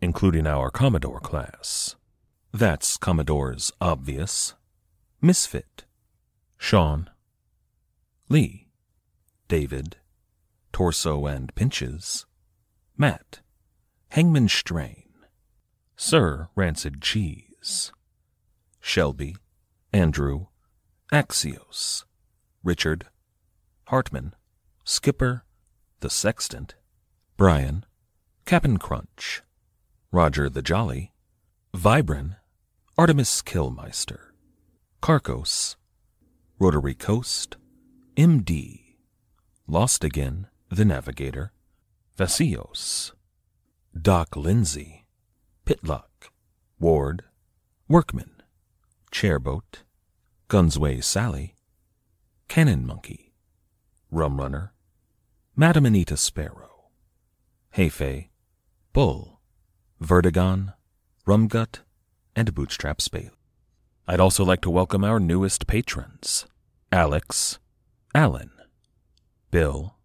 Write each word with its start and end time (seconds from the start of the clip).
including 0.00 0.46
our 0.46 0.70
Commodore 0.70 1.20
class. 1.20 1.96
That's 2.52 2.96
Commodore's 2.96 3.72
Obvious, 3.80 4.54
Misfit, 5.20 5.84
Sean, 6.56 7.10
Lee, 8.28 8.68
David, 9.48 9.96
Torso 10.72 11.26
and 11.26 11.54
Pinches, 11.54 12.26
Matt, 12.96 13.40
Hangman 14.10 14.48
Strain, 14.48 15.04
Sir 15.96 16.48
Rancid 16.54 17.02
Cheese, 17.02 17.92
Shelby, 18.80 19.36
Andrew, 19.92 20.46
Axios, 21.12 22.04
Richard, 22.62 23.06
Hartman, 23.86 24.34
Skipper, 24.84 25.44
The 26.00 26.10
Sextant, 26.10 26.74
Brian, 27.36 27.84
Cap'n 28.44 28.78
Crunch, 28.78 29.42
Roger 30.10 30.48
the 30.48 30.62
Jolly, 30.62 31.12
Vibran, 31.74 32.36
Artemis 32.96 33.42
Killmeister, 33.42 34.32
Carcos, 35.02 35.76
Rotary 36.58 36.94
Coast, 36.94 37.58
MD, 38.16 38.94
Lost 39.66 40.02
Again, 40.02 40.46
The 40.70 40.86
Navigator, 40.86 41.52
Vasios, 42.16 43.12
Doc 44.00 44.34
Lindsay, 44.34 45.04
Pitlock, 45.66 46.30
Ward, 46.80 47.24
Workman, 47.86 48.42
Chairboat, 49.12 49.82
Gunsway 50.48 51.04
Sally, 51.04 51.54
Cannon 52.48 52.86
Monkey, 52.86 53.34
Rum 54.10 54.40
Runner, 54.40 54.72
Madam 55.54 55.84
Anita 55.84 56.16
Sparrow, 56.16 56.88
Hefe, 57.76 58.30
Bull, 58.94 59.37
Vertigon, 60.02 60.74
Rumgut, 61.26 61.80
and 62.36 62.54
Bootstrap 62.54 63.00
Spade. 63.00 63.30
I'd 64.06 64.20
also 64.20 64.44
like 64.44 64.60
to 64.62 64.70
welcome 64.70 65.04
our 65.04 65.20
newest 65.20 65.66
patrons 65.66 66.46
Alex, 66.90 67.58
Alan, 68.14 68.50
Bill, 69.50 69.96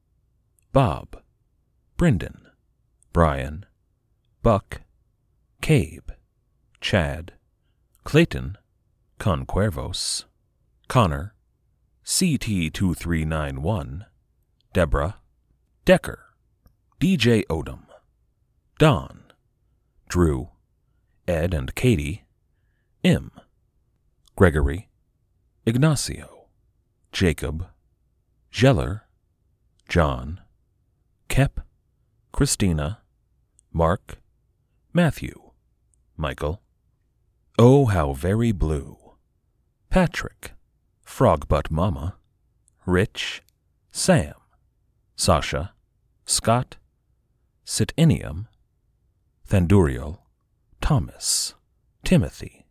Bob, 0.71 1.21
Brendan, 1.95 2.49
Brian, 3.13 3.65
Buck, 4.41 4.81
Cabe, 5.61 6.09
Chad, 6.81 7.33
Clayton, 8.03 8.57
Conquervos, 9.19 10.25
Connor, 10.89 11.33
CT2391, 12.03 14.05
Deborah, 14.73 15.17
Decker, 15.85 16.25
DJ 16.99 17.45
Odom, 17.45 17.83
Don, 18.79 19.23
Drew, 20.13 20.49
Ed 21.27 21.55
and 21.55 21.73
Katie, 21.73 22.23
M, 23.03 23.31
Gregory, 24.35 24.87
Ignacio, 25.65 26.49
Jacob, 27.11 27.65
Geller, 28.51 29.01
John, 29.89 30.39
Kep, 31.29 31.61
Christina, 32.31 32.99
Mark, 33.71 34.19
Matthew, 34.93 35.33
Michael, 36.15 36.61
Oh 37.57 37.85
How 37.87 38.13
Very 38.13 38.51
Blue, 38.51 39.15
Patrick, 39.89 40.51
Frogbutt 41.03 41.71
Mama, 41.71 42.17
Rich, 42.85 43.41
Sam, 43.91 44.35
Sasha, 45.15 45.73
Scott, 46.27 46.75
Sitinium, 47.65 48.45
Thanduriel, 49.53 50.17
Thomas, 50.81 51.53
Timothy, 52.03 52.65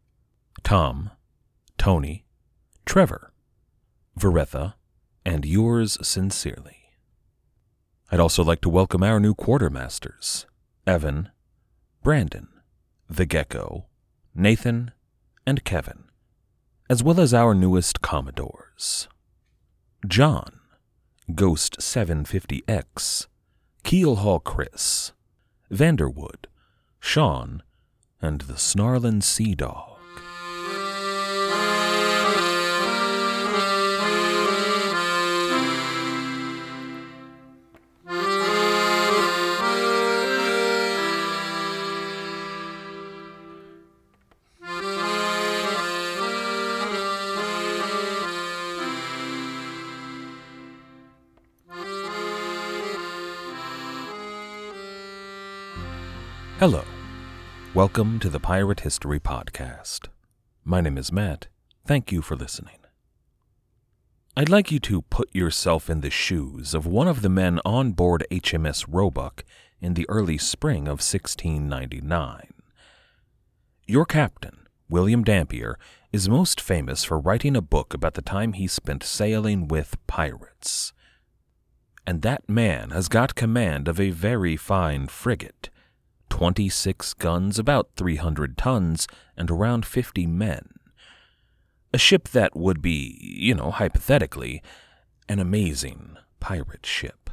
Tom, 0.65 1.13
Tony, 1.79 2.25
Trevor, 2.85 3.33
Veretha, 4.19 4.75
and 5.25 5.45
yours 5.47 5.97
sincerely. 6.03 6.91
I'd 8.11 8.19
also 8.19 8.43
like 8.43 8.61
to 8.63 8.69
welcome 8.69 9.05
our 9.05 9.21
new 9.21 9.33
quartermasters, 9.33 10.47
Evan, 10.85 11.29
Brandon, 12.03 12.49
the 13.09 13.27
Gecko, 13.27 13.87
Nathan, 14.35 14.91
and 15.47 15.63
Kevin, 15.63 16.07
as 16.91 17.01
well 17.01 17.21
as 17.21 17.33
our 17.33 17.55
newest 17.55 18.03
Commodores. 18.03 19.07
John, 20.09 20.59
Ghost 21.33 21.77
750X, 21.79 23.29
Keelhaul 23.85 24.43
Chris, 24.43 25.13
Vanderwood, 25.71 26.47
Sean, 27.05 27.63
and 28.23 28.43
the 28.43 28.57
Snarlin' 28.57 29.23
Sea 29.23 29.55
Dog. 29.57 29.92
Hello. 56.63 56.85
Welcome 57.75 58.21
to 58.21 58.29
the 58.29 58.39
Pirate 58.39 58.79
History 58.79 59.19
Podcast. 59.19 60.07
My 60.65 60.81
name 60.81 60.97
is 60.97 61.11
Matt. 61.11 61.49
Thank 61.85 62.13
you 62.13 62.23
for 62.23 62.37
listening. 62.37 62.79
I'd 64.37 64.49
like 64.49 64.71
you 64.71 64.79
to 64.79 65.03
put 65.03 65.35
yourself 65.35 65.91
in 65.91 66.03
the 66.03 66.09
shoes 66.09 66.73
of 66.73 66.87
one 66.87 67.09
of 67.09 67.23
the 67.23 67.29
men 67.29 67.59
on 67.65 67.91
board 67.91 68.25
HMS 68.31 68.87
Roebuck 68.89 69.45
in 69.81 69.95
the 69.95 70.09
early 70.09 70.39
spring 70.39 70.83
of 70.83 71.03
1699. 71.03 72.53
Your 73.89 74.05
captain, 74.05 74.69
William 74.89 75.25
Dampier, 75.25 75.81
is 76.13 76.29
most 76.29 76.61
famous 76.61 77.03
for 77.03 77.19
writing 77.19 77.57
a 77.57 77.61
book 77.61 77.93
about 77.93 78.15
the 78.15 78.23
time 78.23 78.53
he 78.53 78.69
spent 78.69 79.03
sailing 79.03 79.67
with 79.67 79.97
pirates. 80.07 80.93
And 82.07 82.23
that 82.23 82.49
man 82.49 82.91
has 82.91 83.09
got 83.09 83.35
command 83.35 83.89
of 83.89 83.99
a 83.99 84.11
very 84.11 84.57
fine 84.57 85.09
frigate 85.09 85.71
26 86.33 87.13
guns, 87.13 87.59
about 87.59 87.91
300 87.95 88.57
tons, 88.57 89.07
and 89.37 89.51
around 89.51 89.85
50 89.85 90.27
men. 90.27 90.71
A 91.93 91.99
ship 91.99 92.29
that 92.29 92.57
would 92.57 92.81
be, 92.81 93.19
you 93.21 93.55
know, 93.55 93.71
hypothetically, 93.71 94.63
an 95.29 95.39
amazing 95.39 96.17
pirate 96.41 96.87
ship. 96.87 97.29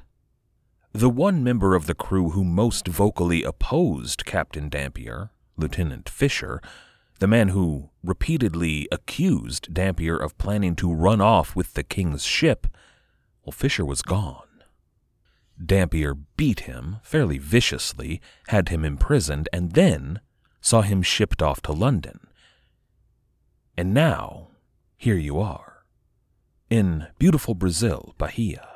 The 0.92 1.10
one 1.10 1.46
member 1.46 1.76
of 1.76 1.86
the 1.86 1.96
crew 1.96 2.32
who 2.32 2.44
most 2.44 2.90
vocally 2.90 3.42
opposed 3.42 4.26
Captain 4.26 4.68
Dampier, 4.68 5.30
Lieutenant 5.56 6.10
Fisher, 6.10 6.62
the 7.20 7.28
man 7.28 7.48
who 7.48 7.92
repeatedly 8.04 8.90
accused 8.92 9.74
Dampier 9.74 10.18
of 10.18 10.38
planning 10.38 10.76
to 10.76 10.94
run 10.94 11.22
off 11.22 11.56
with 11.56 11.74
the 11.74 11.84
king's 11.84 12.26
ship, 12.26 12.68
well, 13.46 13.54
Fisher 13.54 13.86
was 13.86 14.02
gone. 14.02 14.49
Dampier 15.64 16.14
beat 16.14 16.62
him 16.62 16.98
fairly 17.04 17.38
viciously, 17.38 18.22
had 18.48 18.70
him 18.70 18.86
imprisoned, 18.86 19.50
and 19.52 19.74
then 19.74 20.22
saw 20.62 20.82
him 20.82 21.02
shipped 21.02 21.42
off 21.42 21.62
to 21.64 21.72
London. 21.72 22.28
And 23.78 23.94
now, 23.94 24.50
here 24.98 25.18
you 25.18 25.40
are, 25.40 25.86
in 26.70 27.08
beautiful 27.18 27.56
Brazil, 27.56 28.14
Bahia. 28.18 28.68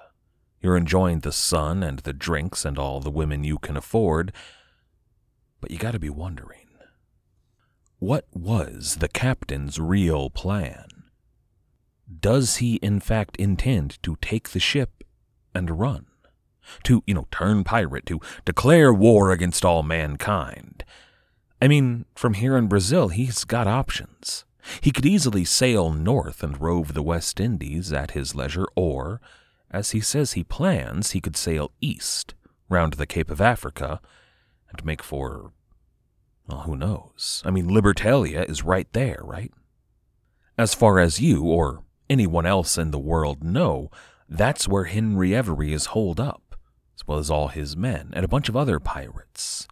You're 0.62 0.78
enjoying 0.78 1.20
the 1.20 1.32
sun 1.32 1.84
and 1.84 2.00
the 2.00 2.14
drinks 2.14 2.66
and 2.66 2.78
all 2.78 3.00
the 3.00 3.12
women 3.12 3.44
you 3.44 3.58
can 3.58 3.76
afford, 3.76 4.32
but 5.60 5.72
you 5.72 5.78
gotta 5.78 6.00
be 6.00 6.10
wondering 6.10 6.60
what 8.00 8.28
was 8.34 8.98
the 8.98 9.08
captain's 9.08 9.80
real 9.80 10.30
plan? 10.30 11.04
does 12.20 12.58
he 12.58 12.76
in 12.76 13.00
fact 13.00 13.36
intend 13.38 14.02
to 14.04 14.18
take 14.22 14.50
the 14.50 14.60
ship 14.60 15.04
and 15.54 15.80
run? 15.80 16.06
To, 16.84 17.04
you 17.06 17.14
know, 17.14 17.28
turn 17.32 17.64
pirate, 17.64 18.06
to 18.08 18.20
declare 18.46 18.94
war 18.94 19.32
against 19.32 19.66
all 19.66 19.84
mankind? 19.84 20.84
I 21.62 21.68
mean, 21.68 22.06
from 22.16 22.34
here 22.36 22.58
in 22.58 22.68
Brazil, 22.68 23.10
he's 23.10 23.44
got 23.44 23.68
options. 23.68 24.46
He 24.82 24.92
could 24.92 25.06
easily 25.06 25.46
sail 25.46 25.92
north 25.92 26.44
and 26.44 26.60
rove 26.60 26.94
the 26.94 27.04
West 27.04 27.40
Indies 27.40 27.92
at 27.92 28.12
his 28.12 28.36
leisure, 28.36 28.68
or, 28.76 29.20
as 29.72 29.92
he 29.92 30.00
says 30.00 30.34
he 30.34 30.44
plans, 30.44 31.12
he 31.12 31.22
could 31.22 31.36
sail 31.36 31.72
east, 31.82 32.34
round 32.70 32.94
the 32.94 33.06
Cape 33.06 33.30
of 33.30 33.42
Africa, 33.42 34.00
and 34.70 34.86
make 34.86 35.04
for. 35.04 35.52
Well, 36.48 36.62
who 36.62 36.76
knows? 36.76 37.42
I 37.46 37.52
mean, 37.52 37.70
Libertalia 37.70 38.50
is 38.50 38.64
right 38.64 38.88
there, 38.94 39.22
right? 39.24 39.52
As 40.58 40.74
far 40.74 41.00
as 41.00 41.20
you, 41.20 41.44
or 41.44 41.84
anyone 42.10 42.46
else 42.46 42.78
in 42.78 42.92
the 42.92 43.00
world, 43.00 43.44
know, 43.44 43.90
that's 44.30 44.68
where 44.68 44.86
Henry 44.86 45.36
Every 45.36 45.74
is 45.74 45.88
holed 45.88 46.20
up, 46.20 46.43
as 46.96 47.08
well 47.08 47.20
as 47.20 47.30
all 47.30 47.50
his 47.50 47.76
men, 47.76 48.12
and 48.14 48.24
a 48.24 48.30
bunch 48.30 48.50
of 48.50 48.56
other 48.56 48.80
pirates. 48.80 49.68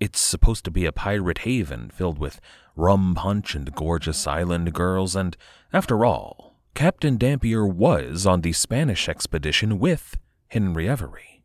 It's 0.00 0.20
supposed 0.20 0.64
to 0.64 0.70
be 0.70 0.84
a 0.84 0.92
pirate 0.92 1.38
haven 1.38 1.90
filled 1.90 2.18
with 2.18 2.40
rum 2.74 3.14
punch 3.14 3.54
and 3.54 3.72
gorgeous 3.74 4.26
island 4.26 4.72
girls, 4.72 5.14
and 5.14 5.36
after 5.72 6.04
all, 6.04 6.56
Captain 6.74 7.18
Dampier 7.18 7.66
was 7.66 8.26
on 8.26 8.40
the 8.40 8.52
Spanish 8.52 9.08
expedition 9.08 9.78
with 9.78 10.16
Henry 10.48 10.88
Every. 10.88 11.44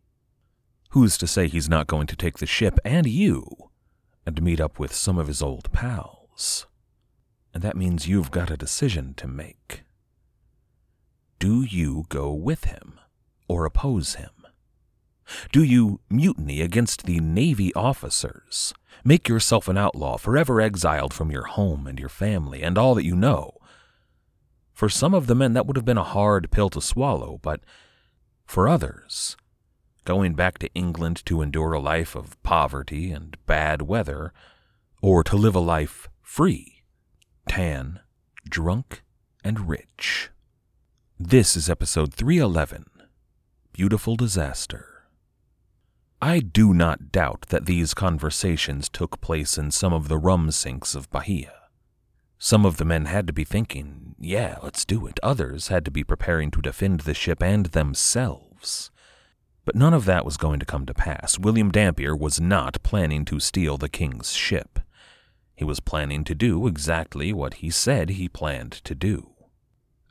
Who's 0.92 1.18
to 1.18 1.28
say 1.28 1.48
he's 1.48 1.70
not 1.70 1.88
going 1.88 2.08
to 2.08 2.16
take 2.16 2.38
the 2.38 2.46
ship 2.46 2.80
and 2.86 3.06
you 3.06 3.70
and 4.26 4.42
meet 4.42 4.60
up 4.60 4.80
with 4.80 4.94
some 4.94 5.18
of 5.18 5.28
his 5.28 5.42
old 5.42 5.72
pals? 5.72 6.66
And 7.54 7.62
that 7.62 7.78
means 7.78 8.08
you've 8.08 8.32
got 8.32 8.50
a 8.50 8.58
decision 8.58 9.14
to 9.16 9.28
make. 9.28 9.84
Do 11.40 11.62
you 11.62 12.06
go 12.10 12.32
with 12.32 12.64
him 12.64 13.00
or 13.48 13.66
oppose 13.66 14.16
him? 14.16 14.32
Do 15.52 15.64
you 15.64 16.00
mutiny 16.10 16.62
against 16.62 17.06
the 17.06 17.20
Navy 17.20 17.74
officers? 17.74 18.74
Make 19.04 19.28
yourself 19.28 19.68
an 19.68 19.78
outlaw, 19.78 20.18
forever 20.18 20.62
exiled 20.62 21.14
from 21.14 21.32
your 21.32 21.46
home 21.46 21.88
and 21.88 22.00
your 22.00 22.10
family 22.10 22.64
and 22.64 22.78
all 22.78 22.96
that 22.96 23.06
you 23.06 23.16
know? 23.16 23.58
For 24.74 24.90
some 24.90 25.14
of 25.14 25.28
the 25.28 25.36
men, 25.36 25.54
that 25.54 25.66
would 25.66 25.76
have 25.76 25.86
been 25.86 25.98
a 25.98 26.04
hard 26.04 26.52
pill 26.52 26.70
to 26.70 26.82
swallow, 26.82 27.40
but 27.42 27.62
for 28.46 28.68
others, 28.68 29.36
going 30.06 30.36
back 30.36 30.58
to 30.60 30.74
England 30.74 31.26
to 31.26 31.42
endure 31.42 31.74
a 31.74 31.80
life 31.80 32.16
of 32.16 32.42
poverty 32.44 33.12
and 33.12 33.38
bad 33.46 33.82
weather, 33.82 34.34
or 35.02 35.24
to 35.24 35.36
live 35.36 35.56
a 35.56 35.60
life 35.60 36.08
free, 36.22 36.84
tan, 37.48 38.00
drunk, 38.48 39.04
and 39.44 39.68
rich. 39.68 40.30
This 41.20 41.58
is 41.58 41.70
episode 41.70 42.14
311 42.14 42.86
Beautiful 43.74 44.16
Disaster. 44.16 44.97
I 46.22 46.40
do 46.40 46.74
not 46.74 47.12
doubt 47.12 47.46
that 47.50 47.68
these 47.68 47.94
conversations 47.94 48.90
took 48.90 49.22
place 49.22 49.58
in 49.58 49.70
some 49.70 49.94
of 49.94 50.08
the 50.08 50.18
rum 50.18 50.50
sinks 50.50 50.96
of 50.96 51.10
Bahia. 51.12 51.54
Some 52.40 52.66
of 52.66 52.78
the 52.78 52.86
men 52.86 53.06
had 53.06 53.28
to 53.28 53.34
be 53.34 53.44
thinking, 53.44 54.16
yeah, 54.20 54.58
let's 54.64 54.84
do 54.84 55.06
it. 55.06 55.20
Others 55.22 55.68
had 55.68 55.86
to 55.86 55.92
be 55.92 56.04
preparing 56.04 56.50
to 56.52 56.62
defend 56.62 57.02
the 57.02 57.14
ship 57.14 57.44
and 57.44 57.68
themselves. 57.68 58.90
But 59.64 59.76
none 59.76 59.94
of 59.94 60.06
that 60.06 60.26
was 60.26 60.38
going 60.38 60.60
to 60.60 60.66
come 60.66 60.88
to 60.88 60.94
pass. 60.94 61.38
William 61.38 61.72
Dampier 61.72 62.16
was 62.16 62.42
not 62.42 62.82
planning 62.82 63.24
to 63.26 63.40
steal 63.40 63.78
the 63.78 63.90
king's 63.90 64.34
ship. 64.34 64.80
He 65.56 65.66
was 65.66 65.80
planning 65.80 66.24
to 66.24 66.34
do 66.34 66.66
exactly 66.66 67.32
what 67.32 67.56
he 67.56 67.70
said 67.70 68.12
he 68.12 68.28
planned 68.28 68.72
to 68.72 68.96
do. 68.96 69.37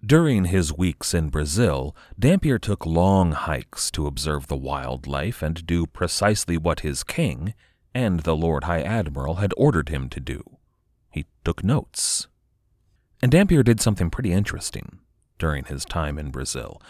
During 0.07 0.45
his 0.45 0.73
weeks 0.73 1.15
in 1.15 1.31
Brazil, 1.31 1.97
Dampier 2.17 2.61
took 2.61 2.87
long 2.87 3.33
hikes 3.33 3.91
to 3.91 4.07
observe 4.07 4.47
the 4.47 4.57
wildlife 4.57 5.43
and 5.43 5.67
do 5.67 5.85
precisely 5.85 6.57
what 6.57 6.81
his 6.81 7.03
king 7.03 7.55
and 7.93 8.21
the 8.21 8.37
Lord 8.37 8.65
High 8.65 8.83
Admiral 8.83 9.37
had 9.37 9.53
ordered 9.57 9.89
him 9.89 10.09
to 10.11 10.21
do. 10.21 10.59
He 11.11 11.27
took 11.45 11.65
notes. 11.65 12.29
And 13.21 13.33
Dampier 13.33 13.65
did 13.65 13.81
something 13.81 14.09
pretty 14.09 14.31
interesting 14.31 15.01
during 15.41 15.65
his 15.65 15.85
time 15.85 16.21
in 16.21 16.31
Brazil. 16.31 16.81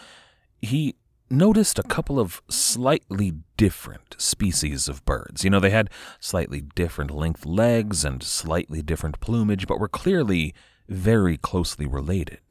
He 0.61 0.93
noticed 1.27 1.79
a 1.79 1.83
couple 1.83 2.19
of 2.19 2.43
slightly 2.49 3.33
different 3.55 4.15
species 4.19 4.87
of 4.87 5.03
birds. 5.05 5.43
You 5.43 5.49
know, 5.49 5.59
they 5.59 5.71
had 5.71 5.89
slightly 6.19 6.61
different 6.61 7.09
length 7.09 7.47
legs 7.47 8.05
and 8.05 8.21
slightly 8.21 8.83
different 8.83 9.19
plumage, 9.21 9.65
but 9.65 9.79
were 9.79 9.89
clearly 9.89 10.53
very 10.87 11.35
closely 11.37 11.87
related. 11.87 12.46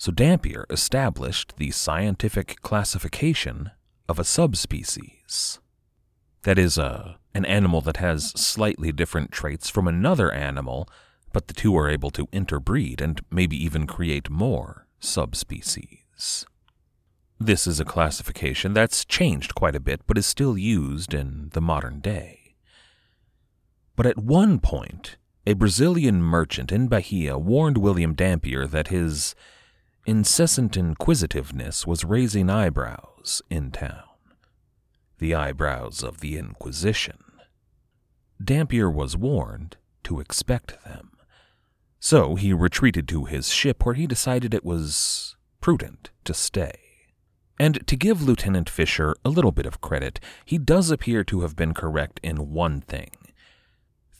So 0.00 0.10
Dampier 0.10 0.64
established 0.70 1.58
the 1.58 1.70
scientific 1.72 2.62
classification 2.62 3.70
of 4.08 4.18
a 4.18 4.24
subspecies. 4.24 5.60
That 6.44 6.58
is, 6.58 6.78
a, 6.78 7.18
an 7.34 7.44
animal 7.44 7.82
that 7.82 7.98
has 7.98 8.30
slightly 8.30 8.92
different 8.92 9.30
traits 9.30 9.68
from 9.68 9.86
another 9.86 10.32
animal, 10.32 10.88
but 11.34 11.48
the 11.48 11.52
two 11.52 11.76
are 11.76 11.90
able 11.90 12.08
to 12.12 12.30
interbreed 12.32 13.02
and 13.02 13.20
maybe 13.30 13.62
even 13.62 13.86
create 13.86 14.30
more 14.30 14.86
subspecies. 15.00 16.46
This 17.38 17.66
is 17.66 17.78
a 17.78 17.84
classification 17.84 18.72
that's 18.72 19.04
changed 19.04 19.54
quite 19.54 19.76
a 19.76 19.80
bit, 19.80 20.00
but 20.06 20.16
is 20.16 20.24
still 20.24 20.56
used 20.56 21.12
in 21.12 21.50
the 21.52 21.60
modern 21.60 22.00
day. 22.00 22.54
But 23.96 24.06
at 24.06 24.16
one 24.16 24.60
point, 24.60 25.18
a 25.46 25.52
Brazilian 25.52 26.22
merchant 26.22 26.72
in 26.72 26.88
Bahia 26.88 27.36
warned 27.36 27.76
William 27.76 28.14
Dampier 28.14 28.66
that 28.66 28.88
his 28.88 29.34
incessant 30.06 30.76
inquisitiveness 30.76 31.86
was 31.86 32.04
raising 32.04 32.50
eyebrows 32.50 33.42
in 33.50 33.70
town. 33.70 34.04
The 35.18 35.34
eyebrows 35.34 36.02
of 36.02 36.20
the 36.20 36.38
Inquisition. 36.38 37.18
Dampier 38.42 38.90
was 38.90 39.16
warned 39.16 39.76
to 40.04 40.20
expect 40.20 40.82
them. 40.84 41.12
So 41.98 42.34
he 42.34 42.54
retreated 42.54 43.06
to 43.08 43.26
his 43.26 43.50
ship 43.50 43.84
where 43.84 43.94
he 43.94 44.06
decided 44.06 44.54
it 44.54 44.64
was 44.64 45.36
prudent 45.60 46.10
to 46.24 46.32
stay. 46.32 46.78
And 47.58 47.86
to 47.86 47.96
give 47.96 48.22
Lieutenant 48.22 48.70
Fisher 48.70 49.14
a 49.22 49.28
little 49.28 49.52
bit 49.52 49.66
of 49.66 49.82
credit, 49.82 50.18
he 50.46 50.56
does 50.56 50.90
appear 50.90 51.22
to 51.24 51.42
have 51.42 51.54
been 51.54 51.74
correct 51.74 52.18
in 52.22 52.52
one 52.52 52.80
thing. 52.80 53.10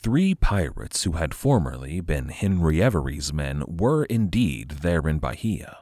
Three 0.01 0.33
pirates 0.33 1.03
who 1.03 1.11
had 1.11 1.35
formerly 1.35 2.01
been 2.01 2.29
Henry 2.29 2.81
Every's 2.81 3.31
men 3.31 3.63
were 3.67 4.05
indeed 4.05 4.71
there 4.81 5.07
in 5.07 5.19
Bahia. 5.19 5.77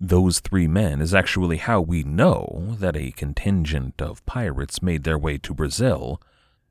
Those 0.00 0.38
three 0.38 0.68
men 0.68 1.00
is 1.00 1.12
actually 1.12 1.56
how 1.56 1.80
we 1.80 2.04
know 2.04 2.76
that 2.78 2.96
a 2.96 3.10
contingent 3.10 4.00
of 4.00 4.24
pirates 4.24 4.82
made 4.82 5.02
their 5.02 5.18
way 5.18 5.38
to 5.38 5.52
Brazil 5.52 6.22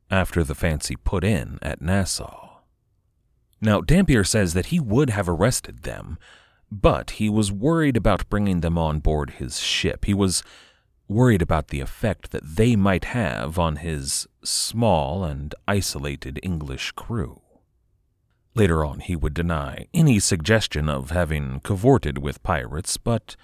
after 0.10 0.42
the 0.42 0.56
fancy 0.56 0.96
put 0.96 1.26
in 1.26 1.60
at 1.62 1.82
Nassau. 1.82 2.60
Now, 3.60 3.82
Dampier 3.82 4.24
says 4.24 4.54
that 4.54 4.68
he 4.68 4.80
would 4.80 5.10
have 5.10 5.28
arrested 5.28 5.84
them, 5.84 6.18
but 6.72 7.12
he 7.12 7.28
was 7.28 7.52
worried 7.52 7.98
about 7.98 8.30
bringing 8.30 8.62
them 8.62 8.78
on 8.78 9.00
board 9.00 9.32
his 9.32 9.60
ship. 9.60 10.06
He 10.06 10.14
was 10.14 10.44
worried 11.10 11.42
about 11.42 11.68
the 11.68 11.82
effect 11.82 12.32
that 12.32 12.56
they 12.56 12.78
might 12.78 13.06
have 13.06 13.60
on 13.60 13.78
his 13.78 14.28
small 14.44 15.24
and 15.24 15.56
isolated 15.68 16.40
English 16.44 16.92
crew. 16.92 17.42
Later 18.56 18.86
on, 18.86 19.00
he 19.00 19.16
would 19.16 19.34
deny 19.34 19.88
any 19.94 20.20
suggestion 20.20 20.88
of 20.88 21.10
having 21.10 21.60
cavorted 21.62 22.20
with 22.20 22.44
pirates, 22.44 22.98
but, 22.98 23.36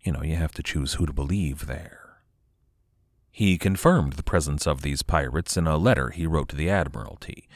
you 0.00 0.12
know, 0.12 0.22
you 0.22 0.36
have 0.36 0.52
to 0.52 0.62
choose 0.62 0.94
who 0.94 1.06
to 1.06 1.12
believe 1.12 1.66
there. 1.66 2.18
He 3.30 3.58
confirmed 3.58 4.12
the 4.12 4.22
presence 4.22 4.66
of 4.66 4.82
these 4.82 5.02
pirates 5.02 5.56
in 5.56 5.66
a 5.66 5.78
letter 5.78 6.10
he 6.10 6.26
wrote 6.26 6.50
to 6.50 6.56
the 6.56 6.70
Admiralty. 6.70 7.48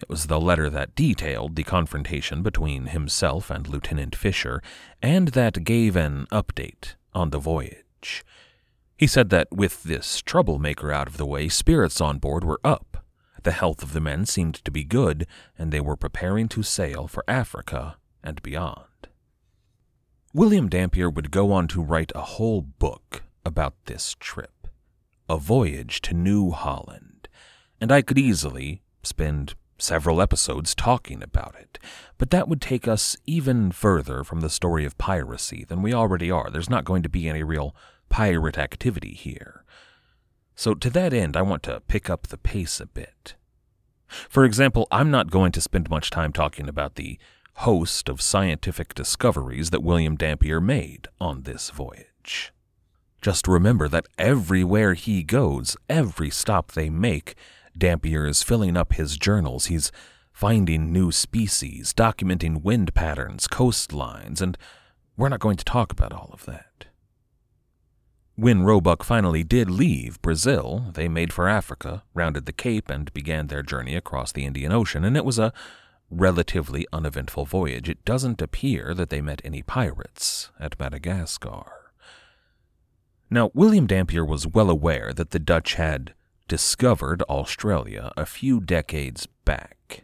It 0.00 0.08
was 0.08 0.26
the 0.26 0.40
letter 0.40 0.70
that 0.70 0.94
detailed 0.94 1.54
the 1.54 1.64
confrontation 1.64 2.42
between 2.42 2.86
himself 2.86 3.50
and 3.50 3.68
Lieutenant 3.68 4.16
Fisher, 4.16 4.62
and 5.02 5.28
that 5.28 5.64
gave 5.64 5.96
an 5.96 6.26
update 6.32 6.94
on 7.12 7.30
the 7.30 7.38
voyage. 7.38 8.24
He 9.02 9.08
said 9.08 9.30
that 9.30 9.50
with 9.50 9.82
this 9.82 10.22
troublemaker 10.22 10.92
out 10.92 11.08
of 11.08 11.16
the 11.16 11.26
way, 11.26 11.48
spirits 11.48 12.00
on 12.00 12.20
board 12.20 12.44
were 12.44 12.60
up. 12.62 13.04
The 13.42 13.50
health 13.50 13.82
of 13.82 13.94
the 13.94 14.00
men 14.00 14.26
seemed 14.26 14.54
to 14.64 14.70
be 14.70 14.84
good, 14.84 15.26
and 15.58 15.72
they 15.72 15.80
were 15.80 15.96
preparing 15.96 16.46
to 16.50 16.62
sail 16.62 17.08
for 17.08 17.24
Africa 17.26 17.96
and 18.22 18.40
beyond. 18.42 19.08
William 20.32 20.68
Dampier 20.68 21.10
would 21.10 21.32
go 21.32 21.50
on 21.50 21.66
to 21.66 21.82
write 21.82 22.12
a 22.14 22.20
whole 22.20 22.60
book 22.62 23.24
about 23.44 23.74
this 23.86 24.14
trip, 24.20 24.68
a 25.28 25.36
voyage 25.36 26.00
to 26.02 26.14
New 26.14 26.52
Holland, 26.52 27.26
and 27.80 27.90
I 27.90 28.02
could 28.02 28.20
easily 28.20 28.82
spend 29.02 29.56
several 29.78 30.22
episodes 30.22 30.76
talking 30.76 31.24
about 31.24 31.56
it, 31.58 31.80
but 32.18 32.30
that 32.30 32.46
would 32.46 32.60
take 32.60 32.86
us 32.86 33.16
even 33.26 33.72
further 33.72 34.22
from 34.22 34.42
the 34.42 34.48
story 34.48 34.84
of 34.84 34.96
piracy 34.96 35.64
than 35.64 35.82
we 35.82 35.92
already 35.92 36.30
are. 36.30 36.50
There's 36.50 36.70
not 36.70 36.84
going 36.84 37.02
to 37.02 37.08
be 37.08 37.28
any 37.28 37.42
real 37.42 37.74
pirate 38.12 38.58
activity 38.58 39.14
here. 39.14 39.64
So, 40.54 40.74
to 40.74 40.90
that 40.90 41.14
end, 41.14 41.34
I 41.34 41.40
want 41.40 41.62
to 41.62 41.80
pick 41.88 42.10
up 42.10 42.26
the 42.26 42.36
pace 42.36 42.78
a 42.78 42.84
bit. 42.84 43.36
For 44.06 44.44
example, 44.44 44.86
I'm 44.90 45.10
not 45.10 45.30
going 45.30 45.50
to 45.52 45.62
spend 45.62 45.88
much 45.88 46.10
time 46.10 46.30
talking 46.30 46.68
about 46.68 46.96
the 46.96 47.18
host 47.54 48.10
of 48.10 48.20
scientific 48.20 48.94
discoveries 48.94 49.70
that 49.70 49.82
William 49.82 50.16
Dampier 50.16 50.60
made 50.60 51.08
on 51.18 51.44
this 51.44 51.70
voyage. 51.70 52.52
Just 53.22 53.48
remember 53.48 53.88
that 53.88 54.08
everywhere 54.18 54.92
he 54.92 55.22
goes, 55.22 55.74
every 55.88 56.28
stop 56.28 56.72
they 56.72 56.90
make, 56.90 57.34
Dampier 57.76 58.26
is 58.26 58.42
filling 58.42 58.76
up 58.76 58.92
his 58.92 59.16
journals. 59.16 59.66
He's 59.66 59.90
finding 60.32 60.92
new 60.92 61.12
species, 61.12 61.94
documenting 61.94 62.62
wind 62.62 62.92
patterns, 62.92 63.48
coastlines, 63.48 64.42
and 64.42 64.58
we're 65.16 65.30
not 65.30 65.40
going 65.40 65.56
to 65.56 65.64
talk 65.64 65.92
about 65.92 66.12
all 66.12 66.28
of 66.32 66.44
that. 66.44 66.66
When 68.42 68.64
Roebuck 68.64 69.04
finally 69.04 69.44
did 69.44 69.70
leave 69.70 70.20
Brazil, 70.20 70.86
they 70.94 71.06
made 71.06 71.32
for 71.32 71.46
Africa, 71.46 72.02
rounded 72.12 72.44
the 72.44 72.52
Cape, 72.52 72.90
and 72.90 73.14
began 73.14 73.46
their 73.46 73.62
journey 73.62 73.94
across 73.94 74.32
the 74.32 74.44
Indian 74.44 74.72
Ocean, 74.72 75.04
and 75.04 75.16
it 75.16 75.24
was 75.24 75.38
a 75.38 75.52
relatively 76.10 76.84
uneventful 76.92 77.44
voyage. 77.44 77.88
It 77.88 78.04
doesn't 78.04 78.42
appear 78.42 78.94
that 78.94 79.10
they 79.10 79.20
met 79.20 79.40
any 79.44 79.62
pirates 79.62 80.50
at 80.58 80.76
Madagascar. 80.80 81.92
Now, 83.30 83.52
William 83.54 83.86
Dampier 83.86 84.24
was 84.24 84.44
well 84.44 84.70
aware 84.70 85.12
that 85.12 85.30
the 85.30 85.38
Dutch 85.38 85.74
had 85.74 86.12
discovered 86.48 87.22
Australia 87.28 88.10
a 88.16 88.26
few 88.26 88.60
decades 88.60 89.28
back. 89.44 90.02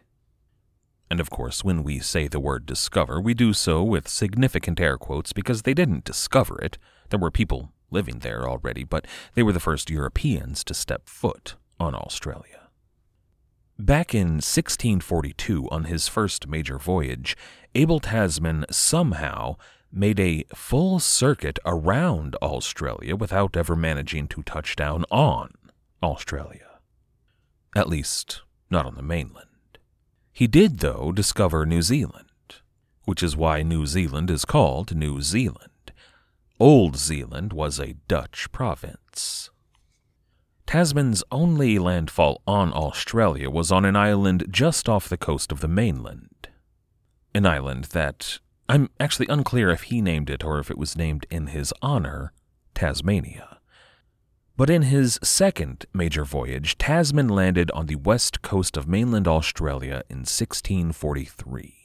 And 1.11 1.19
of 1.19 1.29
course, 1.29 1.65
when 1.65 1.83
we 1.83 1.99
say 1.99 2.29
the 2.29 2.39
word 2.39 2.65
discover, 2.65 3.19
we 3.19 3.33
do 3.33 3.51
so 3.51 3.83
with 3.83 4.07
significant 4.07 4.79
air 4.79 4.97
quotes 4.97 5.33
because 5.33 5.63
they 5.63 5.73
didn't 5.73 6.05
discover 6.05 6.57
it. 6.61 6.77
There 7.09 7.19
were 7.19 7.31
people 7.31 7.73
living 7.91 8.19
there 8.19 8.47
already, 8.47 8.83
but 8.83 9.05
they 9.33 9.43
were 9.43 9.53
the 9.53 9.59
first 9.59 9.89
Europeans 9.89 10.63
to 10.65 10.73
step 10.73 11.07
foot 11.07 11.55
on 11.79 11.95
Australia. 11.95 12.69
Back 13.77 14.13
in 14.13 14.41
1642, 14.41 15.69
on 15.71 15.85
his 15.85 16.09
first 16.09 16.47
major 16.47 16.77
voyage, 16.77 17.37
Abel 17.73 18.01
Tasman 18.01 18.65
somehow 18.69 19.55
made 19.91 20.19
a 20.19 20.43
full 20.53 20.99
circuit 20.99 21.59
around 21.65 22.35
Australia 22.41 23.15
without 23.15 23.55
ever 23.55 23.75
managing 23.75 24.27
to 24.27 24.43
touch 24.43 24.75
down 24.75 25.05
on 25.09 25.53
Australia. 26.03 26.79
At 27.75 27.89
least, 27.89 28.41
not 28.69 28.85
on 28.85 28.95
the 28.95 29.01
mainland. 29.01 29.47
He 30.31 30.47
did, 30.47 30.79
though, 30.79 31.11
discover 31.11 31.65
New 31.65 31.81
Zealand, 31.81 32.29
which 33.05 33.23
is 33.23 33.37
why 33.37 33.63
New 33.63 33.85
Zealand 33.85 34.29
is 34.29 34.45
called 34.45 34.95
New 34.95 35.21
Zealand. 35.21 35.71
Old 36.59 36.97
Zealand 36.97 37.53
was 37.53 37.79
a 37.79 37.95
Dutch 38.09 38.51
province. 38.51 39.49
Tasman's 40.67 41.23
only 41.31 41.79
landfall 41.79 42.41
on 42.45 42.73
Australia 42.73 43.49
was 43.49 43.71
on 43.71 43.85
an 43.85 43.95
island 43.95 44.45
just 44.51 44.89
off 44.89 45.07
the 45.07 45.15
coast 45.17 45.53
of 45.53 45.61
the 45.61 45.69
mainland. 45.69 46.49
An 47.33 47.45
island 47.45 47.85
that 47.85 48.39
I'm 48.67 48.89
actually 48.99 49.27
unclear 49.29 49.69
if 49.69 49.83
he 49.83 50.01
named 50.01 50.29
it 50.29 50.43
or 50.43 50.59
if 50.59 50.69
it 50.69 50.77
was 50.77 50.97
named 50.97 51.25
in 51.31 51.47
his 51.47 51.73
honor, 51.81 52.33
Tasmania. 52.75 53.59
But 54.57 54.69
in 54.69 54.81
his 54.81 55.17
second 55.23 55.85
major 55.93 56.25
voyage, 56.25 56.77
Tasman 56.77 57.29
landed 57.29 57.71
on 57.71 57.85
the 57.85 57.95
west 57.95 58.41
coast 58.41 58.75
of 58.75 58.85
mainland 58.85 59.29
Australia 59.29 60.03
in 60.09 60.19
1643. 60.19 61.78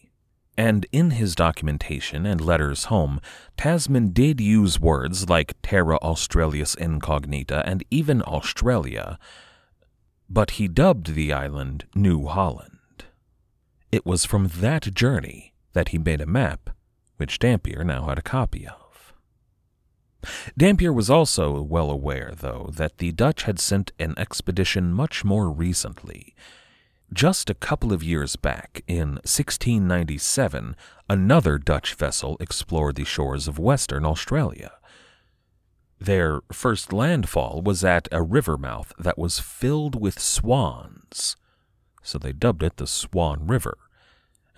And 0.57 0.87
in 0.93 1.11
his 1.11 1.35
documentation 1.35 2.25
and 2.27 2.41
letters 2.41 2.85
home, 2.85 3.21
Tasman 3.57 4.13
did 4.13 4.41
use 4.41 4.79
words 4.79 5.29
like 5.29 5.57
Terra 5.63 5.97
Australis 5.97 6.75
Incognita 6.77 7.67
and 7.67 7.85
even 7.91 8.23
Australia, 8.23 9.19
but 10.31 10.53
he 10.53 10.69
dubbed 10.69 11.15
the 11.15 11.33
island 11.33 11.87
New 11.95 12.27
Holland. 12.27 13.05
It 13.91 14.07
was 14.07 14.25
from 14.25 14.49
that 14.49 14.95
journey 14.95 15.55
that 15.73 15.89
he 15.89 15.99
made 15.99 16.21
a 16.21 16.27
map, 16.27 16.71
which 17.17 17.39
Dampier 17.39 17.83
now 17.85 18.07
had 18.07 18.19
a 18.19 18.23
copy 18.23 18.67
of. 18.67 19.13
Dampier 20.57 20.93
was 20.93 21.11
also 21.11 21.61
well 21.61 21.91
aware, 21.91 22.33
though, 22.35 22.71
that 22.73 22.99
the 22.99 23.13
Dutch 23.13 23.43
had 23.43 23.59
sent 23.59 23.93
an 23.99 24.15
expedition 24.17 24.93
much 24.93 25.25
more 25.25 25.51
recently 25.51 26.35
just 27.13 27.51
a 27.51 27.55
couple 27.55 27.93
of 27.93 28.03
years 28.03 28.37
back, 28.37 28.83
in 28.87 29.15
1697, 29.25 30.75
another 31.09 31.59
Dutch 31.59 31.95
vessel 31.95 32.37
explored 32.41 32.97
the 32.97 33.05
shores 33.05 33.47
of 33.47 33.59
Western 33.59 34.05
Australia. 34.05 34.73
Their 36.01 36.41
first 36.53 36.93
landfall 36.93 37.63
was 37.65 37.85
at 37.85 38.09
a 38.11 38.23
river 38.23 38.59
mouth 38.59 38.93
that 38.99 39.19
was 39.19 39.39
filled 39.39 40.01
with 40.01 40.19
swans, 40.19 41.37
so 42.03 42.19
they 42.19 42.33
dubbed 42.33 42.63
it 42.63 42.77
the 42.77 42.87
Swan 42.87 43.47
River, 43.47 43.79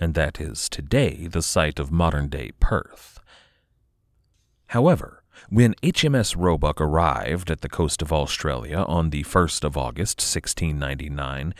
and 0.01 0.15
that 0.15 0.41
is 0.41 0.69
today 0.69 1.27
the 1.27 1.43
site 1.43 1.79
of 1.79 1.93
modern 1.93 2.29
day 2.29 2.53
Perth. 2.59 3.21
However, 4.69 5.23
when 5.49 5.75
HMS 5.83 6.35
Roebuck 6.37 6.81
arrived 6.81 7.51
at 7.51 7.61
the 7.61 7.69
coast 7.69 8.03
of 8.03 8.13
Australia 8.13 8.79
on 8.79 9.11
the 9.11 9.23
1st 9.23 9.65
of 9.65 9.77
August, 9.77 10.19
1699, 10.19 11.55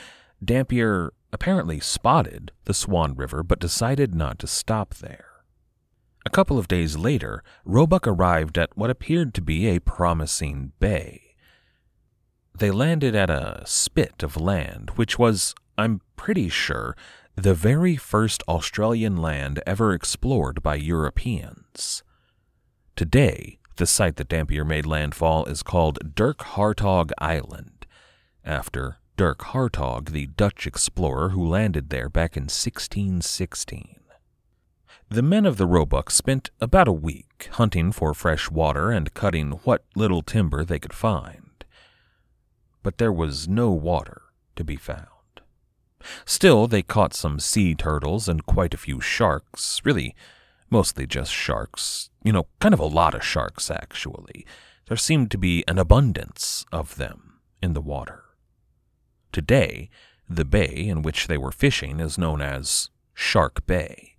Dampier 0.45 1.13
apparently 1.33 1.81
spotted 1.81 2.53
the 2.65 2.75
Swan 2.75 3.15
River 3.15 3.43
but 3.43 3.59
decided 3.59 4.15
not 4.15 4.39
to 4.39 4.47
stop 4.47 4.95
there. 4.95 5.27
A 6.25 6.31
couple 6.31 6.59
of 6.59 6.69
days 6.69 6.97
later, 6.97 7.43
Roebuck 7.65 8.07
arrived 8.07 8.59
at 8.59 8.77
what 8.77 8.91
appeared 8.91 9.33
to 9.35 9.41
be 9.41 9.69
a 9.69 9.81
promising 9.81 10.73
bay. 10.81 11.23
They 12.59 12.71
landed 12.71 13.15
at 13.15 13.31
a 13.31 13.63
spit 13.65 14.23
of 14.23 14.37
land, 14.37 14.91
which 14.97 15.19
was, 15.19 15.55
I'm 15.79 16.01
pretty 16.17 16.49
sure, 16.49 16.97
the 17.37 17.55
very 17.55 17.97
first 17.97 18.43
Australian 18.49 19.17
land 19.19 19.63
ever 19.67 19.93
explored 19.93 20.63
by 20.63 20.75
Europeans. 20.77 22.03
Today, 22.97 23.59
the 23.77 23.87
site 23.87 24.17
that 24.17 24.29
Dampier 24.29 24.65
made 24.65 24.87
landfall 24.87 25.45
is 25.45 25.63
called 25.63 26.15
Dirk 26.15 26.39
Hartog 26.39 27.13
Island, 27.19 27.87
after 28.43 28.99
Dirk 29.17 29.39
Hartog, 29.39 30.11
the 30.11 30.27
Dutch 30.27 30.67
explorer 30.67 31.31
who 31.31 31.47
landed 31.47 31.89
there 31.89 32.11
back 32.11 32.37
in 32.37 32.43
1616. 32.43 33.97
The 35.09 35.23
men 35.23 35.47
of 35.47 35.57
the 35.57 35.67
Roebuck 35.67 36.11
spent 36.11 36.51
about 36.61 36.87
a 36.87 36.93
week 36.93 37.49
hunting 37.53 37.93
for 37.93 38.13
fresh 38.13 38.51
water 38.51 38.91
and 38.91 39.15
cutting 39.15 39.53
what 39.65 39.85
little 39.95 40.21
timber 40.21 40.65
they 40.65 40.79
could 40.79 40.93
find. 40.93 41.65
But 42.83 42.99
there 42.99 43.13
was 43.13 43.49
no 43.49 43.71
water 43.71 44.21
to 44.55 44.65
be 44.65 44.77
found. 44.77 45.07
Still, 46.27 46.67
they 46.67 46.83
caught 46.83 47.15
some 47.15 47.41
sea 47.41 47.75
turtles 47.75 48.29
and 48.29 48.45
quite 48.45 48.75
a 48.75 48.79
few 48.79 49.01
sharks, 49.01 49.81
really, 49.83 50.15
mostly 50.69 51.07
just 51.07 51.33
sharks. 51.33 52.11
You 52.23 52.33
know, 52.33 52.49
kind 52.61 52.75
of 52.75 52.81
a 52.81 52.85
lot 52.85 53.15
of 53.15 53.25
sharks, 53.25 53.71
actually. 53.71 54.45
There 54.89 54.97
seemed 54.99 55.31
to 55.31 55.39
be 55.39 55.65
an 55.67 55.79
abundance 55.79 56.67
of 56.71 56.97
them 56.97 57.41
in 57.63 57.73
the 57.73 57.81
water. 57.81 58.26
Today, 59.37 59.91
the 60.31 60.47
bay 60.47 60.73
in 60.89 61.03
which 61.03 61.27
they 61.27 61.37
were 61.37 61.53
fishing 61.53 62.01
is 62.01 62.17
known 62.17 62.41
as 62.41 62.89
Shark 63.13 63.67
Bay. 63.67 64.17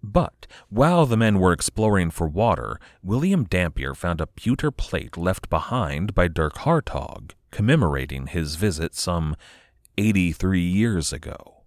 But 0.00 0.46
while 0.68 1.06
the 1.06 1.16
men 1.16 1.40
were 1.40 1.52
exploring 1.52 2.12
for 2.12 2.28
water, 2.28 2.78
William 3.02 3.42
Dampier 3.42 3.96
found 3.96 4.20
a 4.20 4.28
pewter 4.28 4.70
plate 4.70 5.16
left 5.16 5.50
behind 5.50 6.14
by 6.14 6.28
Dirk 6.28 6.58
Hartog, 6.58 7.32
commemorating 7.50 8.28
his 8.28 8.54
visit 8.54 8.94
some 8.94 9.34
83 9.98 10.60
years 10.60 11.12
ago. 11.12 11.64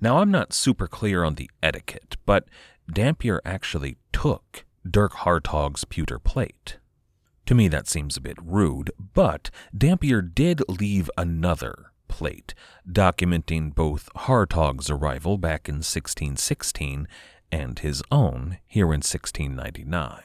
Now, 0.00 0.18
I'm 0.18 0.30
not 0.30 0.52
super 0.52 0.86
clear 0.86 1.24
on 1.24 1.34
the 1.34 1.50
etiquette, 1.64 2.16
but 2.24 2.44
Dampier 2.88 3.40
actually 3.44 3.96
took 4.12 4.64
Dirk 4.88 5.14
Hartog's 5.14 5.84
pewter 5.84 6.20
plate. 6.20 6.78
To 7.46 7.54
me, 7.54 7.68
that 7.68 7.88
seems 7.88 8.16
a 8.16 8.20
bit 8.20 8.38
rude, 8.42 8.92
but 9.14 9.50
Dampier 9.76 10.22
did 10.22 10.62
leave 10.68 11.10
another 11.16 11.92
plate 12.08 12.54
documenting 12.88 13.74
both 13.74 14.08
Hartog's 14.14 14.90
arrival 14.90 15.38
back 15.38 15.68
in 15.68 15.76
1616 15.76 17.08
and 17.50 17.78
his 17.78 18.02
own 18.10 18.58
here 18.66 18.86
in 18.86 19.00
1699. 19.00 20.20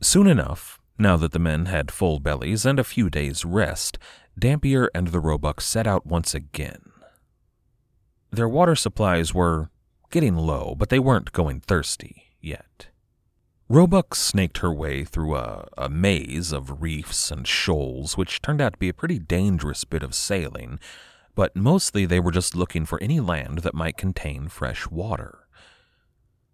Soon 0.00 0.26
enough, 0.26 0.78
now 0.98 1.16
that 1.16 1.32
the 1.32 1.38
men 1.38 1.66
had 1.66 1.90
full 1.90 2.20
bellies 2.20 2.64
and 2.64 2.78
a 2.78 2.84
few 2.84 3.10
days' 3.10 3.44
rest, 3.44 3.98
Dampier 4.38 4.90
and 4.94 5.08
the 5.08 5.20
Roebuck 5.20 5.60
set 5.60 5.86
out 5.86 6.06
once 6.06 6.34
again. 6.34 6.92
Their 8.30 8.48
water 8.48 8.74
supplies 8.74 9.34
were 9.34 9.70
getting 10.10 10.36
low, 10.36 10.74
but 10.76 10.88
they 10.88 10.98
weren't 10.98 11.32
going 11.32 11.60
thirsty 11.60 12.36
yet. 12.40 12.88
Roebuck 13.68 14.14
snaked 14.14 14.58
her 14.58 14.72
way 14.72 15.04
through 15.04 15.36
a, 15.36 15.68
a, 15.78 15.88
maze 15.88 16.52
of 16.52 16.82
reefs 16.82 17.30
and 17.30 17.46
shoals, 17.48 18.14
which 18.14 18.42
turned 18.42 18.60
out 18.60 18.74
to 18.74 18.78
be 18.78 18.90
a 18.90 18.94
pretty 18.94 19.18
dangerous 19.18 19.84
bit 19.84 20.02
of 20.02 20.14
sailing, 20.14 20.78
but 21.34 21.56
mostly 21.56 22.04
they 22.04 22.20
were 22.20 22.30
just 22.30 22.54
looking 22.54 22.84
for 22.84 23.02
any 23.02 23.20
land 23.20 23.60
that 23.60 23.74
might 23.74 23.96
contain 23.96 24.48
fresh 24.48 24.86
water. 24.88 25.46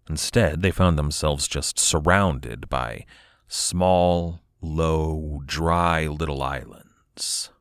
Instead, 0.09 0.61
they 0.61 0.71
found 0.71 0.97
themselves 0.97 1.49
just 1.49 1.77
surrounded 1.77 2.69
by 2.69 3.05
small, 3.45 4.41
low, 4.61 5.41
dry 5.45 6.07
little 6.07 6.41
islands. 6.41 7.51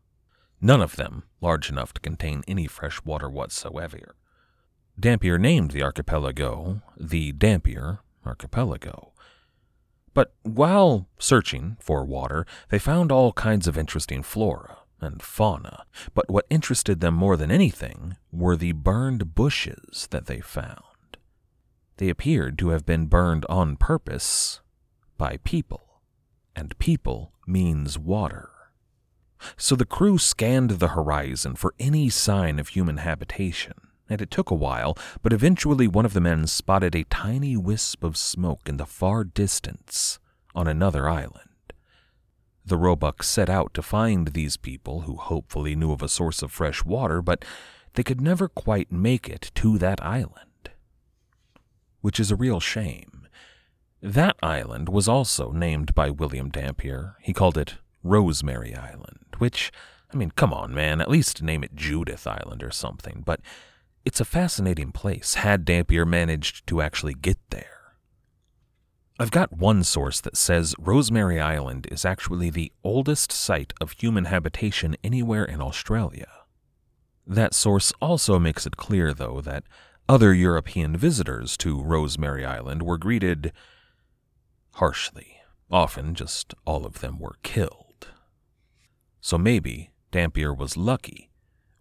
None 0.61 0.81
of 0.81 0.95
them 0.95 1.25
large 1.41 1.69
enough 1.69 1.93
to 1.95 2.01
contain 2.01 2.45
any 2.47 2.69
fresh 2.69 3.05
water 3.05 3.29
whatsoever. 3.29 4.15
Dampier 4.99 5.39
named 5.39 5.73
the 5.73 5.83
archipelago 5.83 6.83
the 6.97 7.33
Dampier 7.33 8.01
Archipelago. 8.25 9.13
But 10.21 10.35
while 10.43 11.09
searching 11.19 11.79
for 11.81 12.05
water, 12.05 12.45
they 12.69 12.79
found 12.79 13.11
all 13.11 13.33
kinds 13.33 13.67
of 13.67 13.79
interesting 13.79 14.23
flora 14.23 14.81
and 15.01 15.23
fauna. 15.23 15.87
But 16.13 16.29
what 16.29 16.45
interested 16.51 17.01
them 17.01 17.15
more 17.15 17.39
than 17.39 17.51
anything 17.51 18.17
were 18.31 18.55
the 18.55 18.73
burned 18.73 19.35
bushes 19.35 20.09
that 20.11 20.27
they 20.27 20.41
found. 20.43 21.17
They 21.97 22.11
appeared 22.11 22.59
to 22.59 22.69
have 22.69 22.85
been 22.85 23.07
burned 23.07 23.47
on 23.49 23.79
purpose 23.79 24.61
by 25.17 25.39
people, 25.43 26.03
and 26.55 26.79
people 26.79 27.33
means 27.47 27.99
water. 27.99 28.51
So 29.57 29.75
the 29.75 29.87
crew 29.87 30.19
scanned 30.19 30.73
the 30.73 30.89
horizon 30.89 31.55
for 31.55 31.73
any 31.79 32.11
sign 32.11 32.59
of 32.59 32.69
human 32.69 32.99
habitation, 32.99 33.89
and 34.11 34.21
it 34.21 34.31
took 34.31 34.51
a 34.51 34.55
while, 34.55 34.99
but 35.23 35.33
eventually 35.33 35.87
one 35.87 36.05
of 36.05 36.13
the 36.13 36.21
men 36.21 36.47
spotted 36.47 36.95
a 36.95 37.05
tiny 37.05 37.57
wisp 37.57 38.05
of 38.05 38.17
smoke 38.17 38.69
in 38.69 38.77
the 38.77 38.85
far 38.85 39.25
distance 39.25 40.19
on 40.55 40.67
another 40.67 41.09
island. 41.09 41.47
The 42.67 42.77
Roebuck 42.77 43.23
set 43.23 43.49
out 43.49 43.73
to 43.75 43.83
find 43.83 44.29
these 44.29 44.57
people 44.57 45.03
who 45.03 45.17
hopefully 45.17 45.75
knew 45.75 45.93
of 45.93 46.03
a 46.03 46.09
source 46.09 46.43
of 46.43 46.53
fresh 46.53 46.85
water, 46.85 47.23
but 47.23 47.45
they 47.95 48.03
could 48.03 48.21
never 48.21 48.49
quite 48.49 48.93
make 48.93 49.29
it 49.29 49.51
to 49.57 49.79
that 49.79 50.03
island. 50.03 50.71
Which 52.01 52.21
is 52.21 52.31
a 52.31 52.37
real 52.37 52.61
shame. 52.61 53.29
That 54.03 54.37
island 54.43 54.89
was 54.89 55.09
also 55.09 55.53
named 55.53 55.95
by 55.95 56.11
William 56.11 56.49
Dampier. 56.49 57.17
He 57.21 57.33
called 57.33 57.59
it 57.59 57.75
Rosemary 58.03 58.75
Island, 58.75 59.27
which, 59.39 59.71
I 60.13 60.17
mean, 60.17 60.31
come 60.31 60.53
on, 60.53 60.73
man, 60.73 61.01
at 61.01 61.11
least 61.11 61.43
name 61.43 61.63
it 61.63 61.75
Judith 61.75 62.27
Island 62.27 62.63
or 62.63 62.71
something. 62.71 63.23
But 63.27 63.41
it's 64.05 64.21
a 64.21 64.25
fascinating 64.25 64.93
place, 64.93 65.35
had 65.35 65.65
Dampier 65.65 66.07
managed 66.07 66.67
to 66.69 66.81
actually 66.81 67.15
get 67.15 67.39
there. 67.51 67.95
I've 69.19 69.31
got 69.31 69.53
one 69.53 69.85
source 69.85 70.21
that 70.23 70.37
says 70.37 70.75
Rosemary 70.79 71.39
Island 71.39 71.87
is 71.91 72.07
actually 72.07 72.49
the 72.49 72.73
oldest 72.83 73.31
site 73.31 73.75
of 73.79 73.93
human 73.93 74.25
habitation 74.25 74.97
anywhere 75.05 75.45
in 75.45 75.61
Australia. 75.61 76.29
That 77.27 77.53
source 77.53 77.93
also 78.01 78.39
makes 78.39 78.65
it 78.67 78.79
clear, 78.79 79.13
though, 79.13 79.43
that 79.43 79.65
other 80.09 80.33
European 80.33 80.97
visitors 80.97 81.57
to 81.59 81.83
Rosemary 81.83 82.47
Island 82.47 82.83
were 82.83 82.97
greeted 82.97 83.53
harshly. 84.75 85.37
Often, 85.71 86.15
just 86.15 86.55
all 86.67 86.87
of 86.87 87.01
them 87.01 87.19
were 87.19 87.37
killed. 87.43 88.09
So 89.21 89.37
maybe 89.37 89.91
Dampier 90.11 90.55
was 90.55 90.77
lucky 90.79 91.31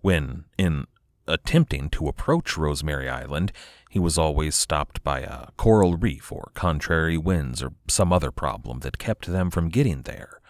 when, 0.02 0.44
in 0.58 0.86
attempting 1.30 1.90
to 1.92 2.08
approach 2.08 2.58
Rosemary 2.58 3.08
Island, 3.08 3.52
he 3.90 4.00
was 4.00 4.18
always 4.18 4.56
stopped 4.56 5.04
by 5.04 5.20
a 5.22 5.48
coral 5.56 5.96
reef 5.96 6.32
or 6.32 6.52
contrary 6.54 7.18
winds 7.18 7.64
or 7.64 7.74
some 7.88 8.12
other 8.12 8.32
problem 8.32 8.80
that 8.80 8.98
kept 8.98 9.28
them 9.28 9.50
from 9.50 9.70
getting 9.70 10.02
there. 10.02 10.42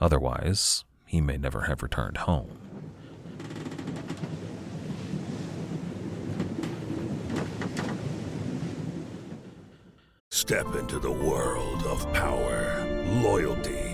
Otherwise, 0.00 0.84
he 1.06 1.20
may 1.20 1.36
never 1.36 1.62
have 1.62 1.82
returned 1.82 2.16
home. 2.18 2.58
Step 10.30 10.74
into 10.74 10.98
the 10.98 11.10
world 11.10 11.84
of 11.84 12.12
power, 12.12 12.84
loyalty, 13.22 13.93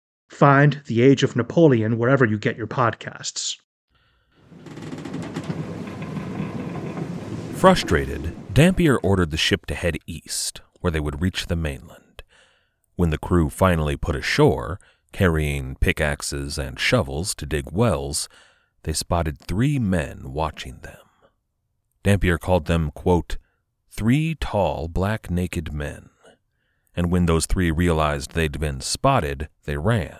Find 0.31 0.81
The 0.87 1.01
Age 1.01 1.23
of 1.23 1.35
Napoleon 1.35 1.97
wherever 1.97 2.25
you 2.25 2.39
get 2.39 2.55
your 2.57 2.65
podcasts. 2.65 3.57
Frustrated, 7.53 8.33
Dampier 8.51 8.97
ordered 8.99 9.31
the 9.31 9.37
ship 9.37 9.65
to 9.67 9.75
head 9.75 9.97
east, 10.07 10.61
where 10.79 10.89
they 10.89 11.01
would 11.01 11.21
reach 11.21 11.45
the 11.45 11.57
mainland. 11.57 12.23
When 12.95 13.09
the 13.09 13.17
crew 13.17 13.49
finally 13.49 13.97
put 13.97 14.15
ashore, 14.15 14.79
carrying 15.11 15.75
pickaxes 15.75 16.57
and 16.57 16.79
shovels 16.79 17.35
to 17.35 17.45
dig 17.45 17.69
wells, 17.69 18.29
they 18.83 18.93
spotted 18.93 19.37
three 19.37 19.77
men 19.79 20.31
watching 20.31 20.79
them. 20.81 21.05
Dampier 22.03 22.37
called 22.37 22.65
them, 22.65 22.89
quote, 22.91 23.37
three 23.89 24.35
tall, 24.35 24.87
black 24.87 25.29
naked 25.29 25.73
men. 25.73 26.10
And 26.95 27.11
when 27.11 27.25
those 27.25 27.45
three 27.45 27.71
realized 27.71 28.31
they'd 28.31 28.59
been 28.59 28.81
spotted, 28.81 29.49
they 29.65 29.77
ran. 29.77 30.19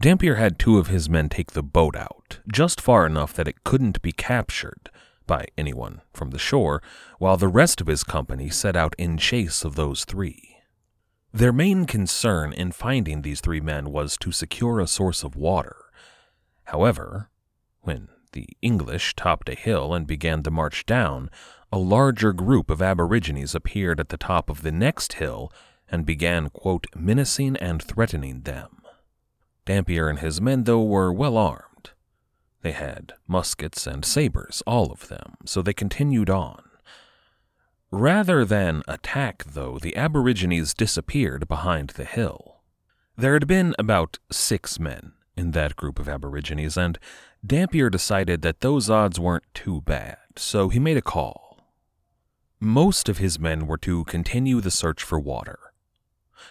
Dampier 0.00 0.34
had 0.34 0.58
two 0.58 0.78
of 0.78 0.88
his 0.88 1.08
men 1.08 1.28
take 1.28 1.52
the 1.52 1.62
boat 1.62 1.96
out, 1.96 2.40
just 2.52 2.80
far 2.80 3.06
enough 3.06 3.32
that 3.32 3.48
it 3.48 3.64
couldn't 3.64 4.02
be 4.02 4.12
captured 4.12 4.90
by 5.26 5.46
anyone 5.56 6.02
from 6.12 6.30
the 6.30 6.38
shore, 6.38 6.82
while 7.18 7.36
the 7.36 7.48
rest 7.48 7.80
of 7.80 7.86
his 7.86 8.04
company 8.04 8.50
set 8.50 8.76
out 8.76 8.94
in 8.98 9.16
chase 9.16 9.64
of 9.64 9.74
those 9.74 10.04
three. 10.04 10.56
Their 11.32 11.52
main 11.52 11.86
concern 11.86 12.52
in 12.52 12.72
finding 12.72 13.22
these 13.22 13.40
three 13.40 13.60
men 13.60 13.90
was 13.90 14.16
to 14.18 14.32
secure 14.32 14.80
a 14.80 14.86
source 14.86 15.22
of 15.22 15.36
water. 15.36 15.76
However, 16.64 17.30
when 17.80 18.08
the 18.32 18.48
English 18.62 19.14
topped 19.16 19.48
a 19.48 19.54
hill 19.54 19.94
and 19.94 20.06
began 20.06 20.42
the 20.42 20.50
march 20.50 20.86
down, 20.86 21.30
a 21.72 21.78
larger 21.78 22.32
group 22.32 22.70
of 22.70 22.82
Aborigines 22.82 23.54
appeared 23.54 23.98
at 23.98 24.10
the 24.10 24.16
top 24.16 24.48
of 24.50 24.62
the 24.62 24.72
next 24.72 25.14
hill 25.14 25.52
and 25.90 26.06
began, 26.06 26.50
quote, 26.50 26.86
menacing 26.94 27.56
and 27.56 27.82
threatening 27.82 28.42
them. 28.42 28.82
Dampier 29.64 30.08
and 30.08 30.20
his 30.20 30.40
men, 30.40 30.64
though, 30.64 30.82
were 30.82 31.12
well 31.12 31.36
armed. 31.36 31.90
They 32.62 32.72
had 32.72 33.14
muskets 33.26 33.86
and 33.86 34.04
sabers, 34.04 34.62
all 34.66 34.90
of 34.90 35.08
them, 35.08 35.34
so 35.44 35.62
they 35.62 35.72
continued 35.72 36.30
on. 36.30 36.62
Rather 37.90 38.44
than 38.44 38.82
attack, 38.88 39.44
though, 39.44 39.78
the 39.78 39.96
Aborigines 39.96 40.74
disappeared 40.74 41.46
behind 41.46 41.90
the 41.90 42.04
hill. 42.04 42.62
There 43.16 43.34
had 43.34 43.46
been 43.46 43.74
about 43.78 44.18
six 44.30 44.78
men 44.80 45.12
in 45.36 45.52
that 45.52 45.76
group 45.76 45.98
of 45.98 46.08
Aborigines, 46.08 46.76
and 46.76 46.98
Dampier 47.46 47.88
decided 47.88 48.42
that 48.42 48.60
those 48.60 48.90
odds 48.90 49.20
weren't 49.20 49.44
too 49.54 49.80
bad, 49.82 50.18
so 50.36 50.68
he 50.68 50.78
made 50.78 50.96
a 50.96 51.02
call. 51.02 51.58
Most 52.58 53.08
of 53.08 53.18
his 53.18 53.38
men 53.38 53.66
were 53.66 53.78
to 53.78 54.04
continue 54.04 54.60
the 54.60 54.70
search 54.70 55.02
for 55.02 55.20
water. 55.20 55.58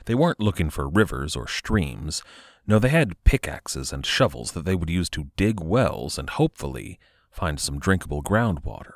They 0.06 0.16
weren't 0.16 0.40
looking 0.40 0.70
for 0.70 0.88
rivers 0.88 1.36
or 1.36 1.48
streams, 1.48 2.24
no, 2.68 2.80
they 2.80 2.90
had 2.90 3.24
pickaxes 3.24 3.94
and 3.94 4.06
shovels 4.06 4.54
that 4.54 4.66
they 4.66 4.76
would 4.76 4.90
use 4.90 5.10
to 5.10 5.30
dig 5.36 5.60
wells 5.60 6.18
and 6.18 6.30
hopefully 6.30 7.00
find 7.30 7.60
some 7.60 7.80
drinkable 7.80 8.24
groundwater. 8.24 8.94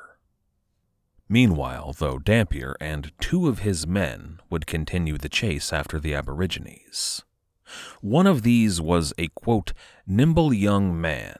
Meanwhile, 1.28 1.94
though, 1.98 2.18
Dampier 2.18 2.74
and 2.80 3.12
two 3.20 3.46
of 3.46 3.60
his 3.60 3.86
men 3.86 4.40
would 4.50 4.66
continue 4.66 5.16
the 5.16 5.28
chase 5.28 5.72
after 5.72 6.00
the 6.00 6.14
Aborigines. 6.14 7.22
One 8.00 8.26
of 8.26 8.42
these 8.42 8.80
was 8.80 9.12
a, 9.16 9.28
quote, 9.28 9.72
nimble 10.04 10.52
young 10.52 11.00
man, 11.00 11.36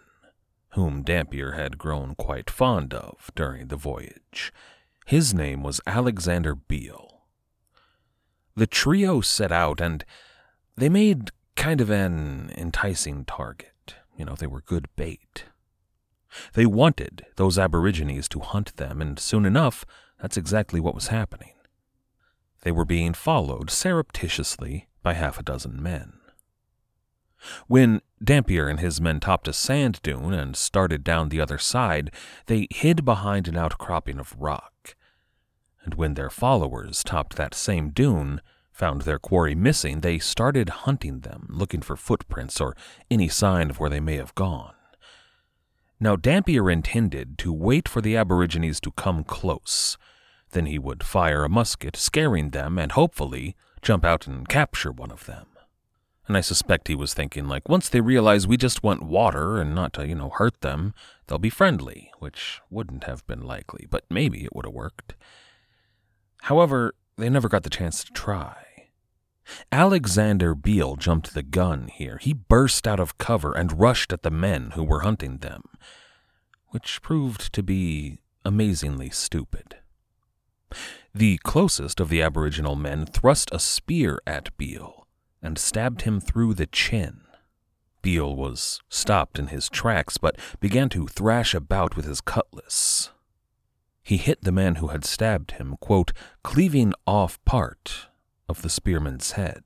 whom 0.74 1.02
Dampier 1.02 1.52
had 1.52 1.78
grown 1.78 2.14
quite 2.14 2.48
fond 2.48 2.94
of 2.94 3.32
during 3.34 3.66
the 3.66 3.76
voyage. 3.76 4.52
His 5.06 5.34
name 5.34 5.64
was 5.64 5.80
Alexander 5.88 6.54
Beale. 6.54 7.09
The 8.56 8.66
trio 8.66 9.20
set 9.20 9.52
out, 9.52 9.80
and 9.80 10.04
they 10.76 10.88
made 10.88 11.30
kind 11.56 11.80
of 11.80 11.90
an 11.90 12.52
enticing 12.56 13.24
target. 13.24 13.96
You 14.16 14.24
know, 14.24 14.34
they 14.34 14.46
were 14.46 14.62
good 14.62 14.88
bait. 14.96 15.44
They 16.54 16.66
wanted 16.66 17.26
those 17.36 17.58
Aborigines 17.58 18.28
to 18.28 18.40
hunt 18.40 18.76
them, 18.76 19.00
and 19.00 19.18
soon 19.18 19.44
enough, 19.44 19.84
that's 20.20 20.36
exactly 20.36 20.80
what 20.80 20.94
was 20.94 21.08
happening. 21.08 21.54
They 22.62 22.72
were 22.72 22.84
being 22.84 23.14
followed 23.14 23.70
surreptitiously 23.70 24.88
by 25.02 25.14
half 25.14 25.38
a 25.38 25.42
dozen 25.42 25.82
men. 25.82 26.12
When 27.66 28.02
Dampier 28.22 28.68
and 28.68 28.80
his 28.80 29.00
men 29.00 29.18
topped 29.18 29.48
a 29.48 29.52
sand 29.52 30.00
dune 30.02 30.34
and 30.34 30.54
started 30.54 31.02
down 31.02 31.30
the 31.30 31.40
other 31.40 31.56
side, 31.56 32.10
they 32.46 32.68
hid 32.70 33.04
behind 33.04 33.48
an 33.48 33.56
outcropping 33.56 34.18
of 34.18 34.38
rock. 34.38 34.94
And 35.82 35.94
when 35.94 36.14
their 36.14 36.30
followers 36.30 37.02
topped 37.02 37.36
that 37.36 37.54
same 37.54 37.90
dune, 37.90 38.40
found 38.72 39.02
their 39.02 39.18
quarry 39.18 39.54
missing, 39.54 40.00
they 40.00 40.18
started 40.18 40.68
hunting 40.68 41.20
them, 41.20 41.46
looking 41.50 41.82
for 41.82 41.96
footprints 41.96 42.60
or 42.60 42.76
any 43.10 43.28
sign 43.28 43.70
of 43.70 43.80
where 43.80 43.90
they 43.90 44.00
may 44.00 44.16
have 44.16 44.34
gone. 44.34 44.74
Now, 45.98 46.16
Dampier 46.16 46.70
intended 46.70 47.36
to 47.38 47.52
wait 47.52 47.88
for 47.88 48.00
the 48.00 48.16
Aborigines 48.16 48.80
to 48.80 48.90
come 48.92 49.22
close. 49.22 49.98
Then 50.52 50.66
he 50.66 50.78
would 50.78 51.04
fire 51.04 51.44
a 51.44 51.48
musket, 51.48 51.94
scaring 51.94 52.50
them, 52.50 52.78
and 52.78 52.92
hopefully 52.92 53.54
jump 53.82 54.04
out 54.04 54.26
and 54.26 54.48
capture 54.48 54.92
one 54.92 55.10
of 55.10 55.26
them. 55.26 55.46
And 56.26 56.36
I 56.36 56.40
suspect 56.40 56.88
he 56.88 56.94
was 56.94 57.12
thinking, 57.12 57.48
like, 57.48 57.68
once 57.68 57.88
they 57.88 58.00
realize 58.00 58.46
we 58.46 58.56
just 58.56 58.82
want 58.82 59.02
water 59.02 59.60
and 59.60 59.74
not 59.74 59.92
to, 59.94 60.06
you 60.06 60.14
know, 60.14 60.30
hurt 60.30 60.60
them, 60.60 60.94
they'll 61.26 61.38
be 61.38 61.50
friendly, 61.50 62.12
which 62.18 62.60
wouldn't 62.70 63.04
have 63.04 63.26
been 63.26 63.42
likely, 63.42 63.86
but 63.90 64.04
maybe 64.08 64.44
it 64.44 64.54
would 64.54 64.64
have 64.64 64.72
worked. 64.72 65.14
However, 66.42 66.94
they 67.16 67.28
never 67.28 67.48
got 67.48 67.62
the 67.62 67.70
chance 67.70 68.04
to 68.04 68.12
try. 68.12 68.56
Alexander 69.72 70.54
Beale 70.54 70.96
jumped 70.96 71.34
the 71.34 71.42
gun 71.42 71.88
here. 71.88 72.18
He 72.20 72.32
burst 72.32 72.86
out 72.86 73.00
of 73.00 73.18
cover 73.18 73.52
and 73.52 73.78
rushed 73.80 74.12
at 74.12 74.22
the 74.22 74.30
men 74.30 74.72
who 74.72 74.84
were 74.84 75.00
hunting 75.00 75.38
them, 75.38 75.64
which 76.68 77.02
proved 77.02 77.52
to 77.52 77.62
be 77.62 78.20
amazingly 78.44 79.10
stupid. 79.10 79.76
The 81.12 81.38
closest 81.38 81.98
of 81.98 82.08
the 82.08 82.22
Aboriginal 82.22 82.76
men 82.76 83.06
thrust 83.06 83.50
a 83.52 83.58
spear 83.58 84.20
at 84.26 84.56
Beale 84.56 85.06
and 85.42 85.58
stabbed 85.58 86.02
him 86.02 86.20
through 86.20 86.54
the 86.54 86.66
chin. 86.66 87.22
Beale 88.02 88.34
was 88.34 88.80
stopped 88.88 89.38
in 89.38 89.48
his 89.48 89.68
tracks, 89.68 90.16
but 90.16 90.36
began 90.60 90.88
to 90.90 91.06
thrash 91.06 91.54
about 91.54 91.96
with 91.96 92.04
his 92.06 92.20
cutlass. 92.20 93.10
He 94.10 94.16
hit 94.16 94.42
the 94.42 94.50
man 94.50 94.74
who 94.74 94.88
had 94.88 95.04
stabbed 95.04 95.52
him, 95.52 95.76
quote, 95.78 96.12
cleaving 96.42 96.94
off 97.06 97.38
part 97.44 98.08
of 98.48 98.60
the 98.60 98.68
spearman's 98.68 99.30
head. 99.30 99.62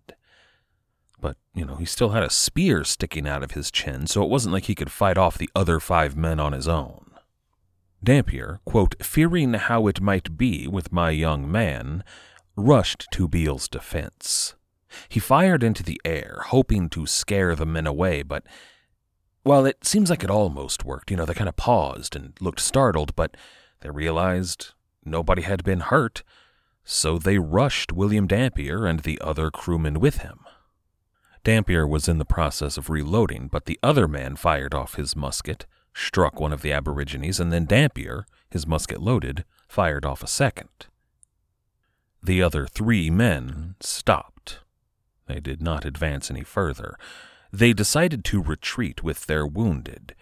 But, 1.19 1.39
you 1.55 1.65
know, 1.65 1.77
he 1.77 1.87
still 1.87 2.11
had 2.11 2.23
a 2.23 2.29
spear 2.29 2.85
sticking 2.85 3.27
out 3.27 3.43
of 3.43 3.53
his 3.53 3.71
chin, 3.71 4.07
so 4.07 4.23
it 4.23 4.29
wasn't 4.29 4.53
like 4.53 4.65
he 4.65 4.75
could 4.75 4.93
fight 4.93 5.17
off 5.17 5.39
the 5.39 5.49
other 5.57 5.81
five 5.81 6.15
men 6.15 6.39
on 6.41 6.53
his 6.53 6.69
own. 6.69 7.13
Dampier, 8.03 8.61
quote, 8.67 9.03
fearing 9.03 9.55
how 9.55 9.87
it 9.87 10.03
might 10.03 10.37
be 10.37 10.69
with 10.69 10.93
my 10.93 11.09
young 11.09 11.51
man, 11.51 12.05
rushed 12.55 13.07
to 13.13 13.27
Beale's 13.27 13.67
defense. 13.67 14.57
He 15.09 15.21
fired 15.21 15.63
into 15.63 15.83
the 15.83 15.99
air, 16.05 16.43
hoping 16.49 16.91
to 16.91 17.07
scare 17.07 17.55
the 17.55 17.65
men 17.65 17.87
away, 17.87 18.23
but 18.23 18.45
while 19.43 19.65
it 19.65 19.87
seems 19.87 20.11
like 20.11 20.23
it 20.23 20.31
almost 20.31 20.85
worked, 20.85 21.11
you 21.11 21.17
know, 21.17 21.25
they 21.25 21.33
kind 21.33 21.49
of 21.49 21.57
paused 21.57 22.15
and 22.15 22.35
looked 22.43 22.61
startled, 22.61 23.17
but 23.17 23.35
they 23.85 23.91
realized 23.91 24.73
nobody 25.05 25.43
had 25.43 25.63
been 25.63 25.81
hurt, 25.81 26.23
so 26.85 27.19
they 27.19 27.39
rushed 27.39 27.93
William 27.93 28.27
Dampier 28.27 28.87
and 28.87 29.01
the 29.01 29.21
other 29.21 29.51
crewmen 29.51 30.01
with 30.01 30.19
him. 30.19 30.41
Dampier 31.45 31.87
was 31.87 32.09
in 32.09 32.17
the 32.17 32.25
process 32.25 32.79
of 32.79 32.89
reloading, 32.89 33.47
but 33.47 33.67
the 33.67 33.79
other 33.83 34.09
man 34.09 34.37
fired 34.37 34.73
off 34.73 34.95
his 34.95 35.15
musket, 35.15 35.67
struck 35.93 36.41
one 36.41 36.53
of 36.53 36.63
the 36.63 36.73
Aborigines, 36.73 37.39
and 37.39 37.53
then 37.53 37.67
Dampier, 37.67 38.25
his 38.49 38.67
musket 38.67 39.03
loaded, 39.03 39.45
fired 39.69 40.07
off 40.07 40.23
a 40.23 40.27
second. 40.27 40.87
The 42.23 42.43
other 42.43 42.67
three 42.67 43.11
men 43.11 43.75
stopped. 43.81 44.61
They 45.27 45.41
did 45.41 45.61
not 45.61 45.85
advance 45.85 46.31
any 46.31 46.43
further. 46.43 46.97
They 47.53 47.75
decided 47.75 48.25
to 48.25 48.43
retreat 48.43 49.03
with 49.03 49.27
their 49.27 49.47
wounded, 49.47 50.15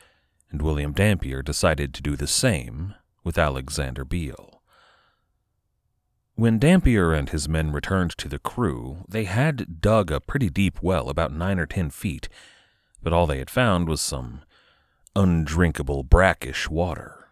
and 0.51 0.61
William 0.61 0.93
Dampier 0.93 1.43
decided 1.43 1.95
to 1.95 2.03
do 2.03 2.17
the 2.17 2.27
same 2.27 2.97
with 3.25 3.39
Alexander 3.39 4.05
Beale. 4.05 4.63
When 6.35 6.59
Dampier 6.59 7.13
and 7.13 7.29
his 7.29 7.49
men 7.49 7.73
returned 7.73 8.17
to 8.19 8.29
the 8.29 8.39
crew, 8.39 9.05
they 9.09 9.25
had 9.25 9.81
dug 9.81 10.11
a 10.11 10.21
pretty 10.21 10.49
deep 10.49 10.83
well, 10.83 11.09
about 11.09 11.33
nine 11.33 11.59
or 11.59 11.67
ten 11.67 11.91
feet, 11.91 12.29
but 13.03 13.13
all 13.13 13.27
they 13.27 13.39
had 13.39 13.51
found 13.51 13.89
was 13.89 14.01
some 14.01 14.43
undrinkable 15.15 16.03
brackish 16.03 16.71
water. 16.71 17.29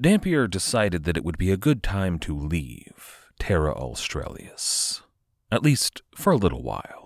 Dampier 0.00 0.46
decided 0.46 1.04
that 1.04 1.16
it 1.16 1.24
would 1.24 1.38
be 1.38 1.50
a 1.50 1.56
good 1.56 1.82
time 1.82 2.18
to 2.20 2.38
leave 2.38 3.30
Terra 3.38 3.72
Australis, 3.72 5.02
at 5.50 5.62
least 5.62 6.02
for 6.14 6.32
a 6.32 6.36
little 6.36 6.62
while. 6.62 7.03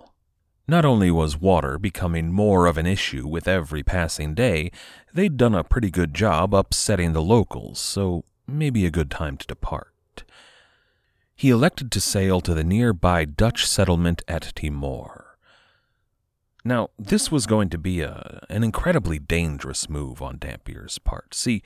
Not 0.69 0.85
only 0.85 1.11
was 1.11 1.41
water 1.41 1.79
becoming 1.79 2.31
more 2.31 2.67
of 2.67 2.77
an 2.79 2.87
issue 2.87 3.27
with 3.27 3.49
every 3.49 3.83
passing 3.83 4.35
day, 4.35 4.71
they'd 5.13 5.37
done 5.37 5.55
a 5.55 5.65
pretty 5.65 5.91
good 5.91 6.15
job 6.15 6.55
upsetting 6.55 7.15
the 7.15 7.23
locals, 7.23 7.81
so 7.81 8.25
maybe 8.47 8.85
a 8.85 8.91
good 8.91 9.11
time 9.11 9.39
to 9.39 9.47
depart 9.47 9.93
he 11.39 11.51
elected 11.51 11.93
to 11.93 12.01
sail 12.01 12.41
to 12.41 12.53
the 12.53 12.65
nearby 12.65 13.25
Dutch 13.25 13.65
settlement 13.65 14.23
at 14.27 14.53
Timor. 14.57 15.39
Now, 16.65 16.89
this 16.99 17.31
was 17.31 17.47
going 17.47 17.71
to 17.71 17.79
be 17.79 18.01
a, 18.01 18.45
an 18.51 18.65
incredibly 18.65 19.21
dangerous 19.21 19.89
move 19.89 20.21
on 20.21 20.39
Dampier's 20.39 20.99
part. 20.99 21.35
See, 21.35 21.63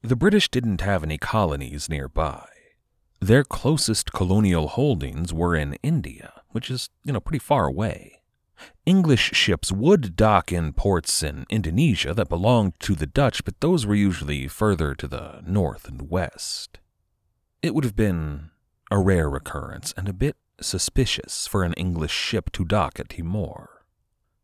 the 0.00 0.16
British 0.16 0.48
didn't 0.48 0.80
have 0.80 1.04
any 1.04 1.18
colonies 1.18 1.90
nearby. 1.90 2.46
Their 3.20 3.44
closest 3.44 4.14
colonial 4.14 4.68
holdings 4.68 5.34
were 5.34 5.54
in 5.54 5.74
India, 5.82 6.40
which 6.52 6.70
is, 6.70 6.88
you 7.04 7.12
know, 7.12 7.20
pretty 7.20 7.40
far 7.40 7.66
away. 7.66 8.19
English 8.86 9.32
ships 9.32 9.70
would 9.72 10.16
dock 10.16 10.52
in 10.52 10.72
ports 10.72 11.22
in 11.22 11.46
Indonesia 11.48 12.14
that 12.14 12.28
belonged 12.28 12.74
to 12.80 12.94
the 12.94 13.06
Dutch, 13.06 13.44
but 13.44 13.60
those 13.60 13.86
were 13.86 13.94
usually 13.94 14.48
further 14.48 14.94
to 14.94 15.06
the 15.06 15.42
north 15.46 15.86
and 15.88 16.10
west. 16.10 16.78
It 17.62 17.74
would 17.74 17.84
have 17.84 17.96
been 17.96 18.50
a 18.90 18.98
rare 18.98 19.34
occurrence 19.34 19.94
and 19.96 20.08
a 20.08 20.12
bit 20.12 20.36
suspicious 20.60 21.46
for 21.46 21.62
an 21.62 21.74
English 21.74 22.12
ship 22.12 22.50
to 22.52 22.64
dock 22.64 22.98
at 22.98 23.10
Timor. 23.10 23.84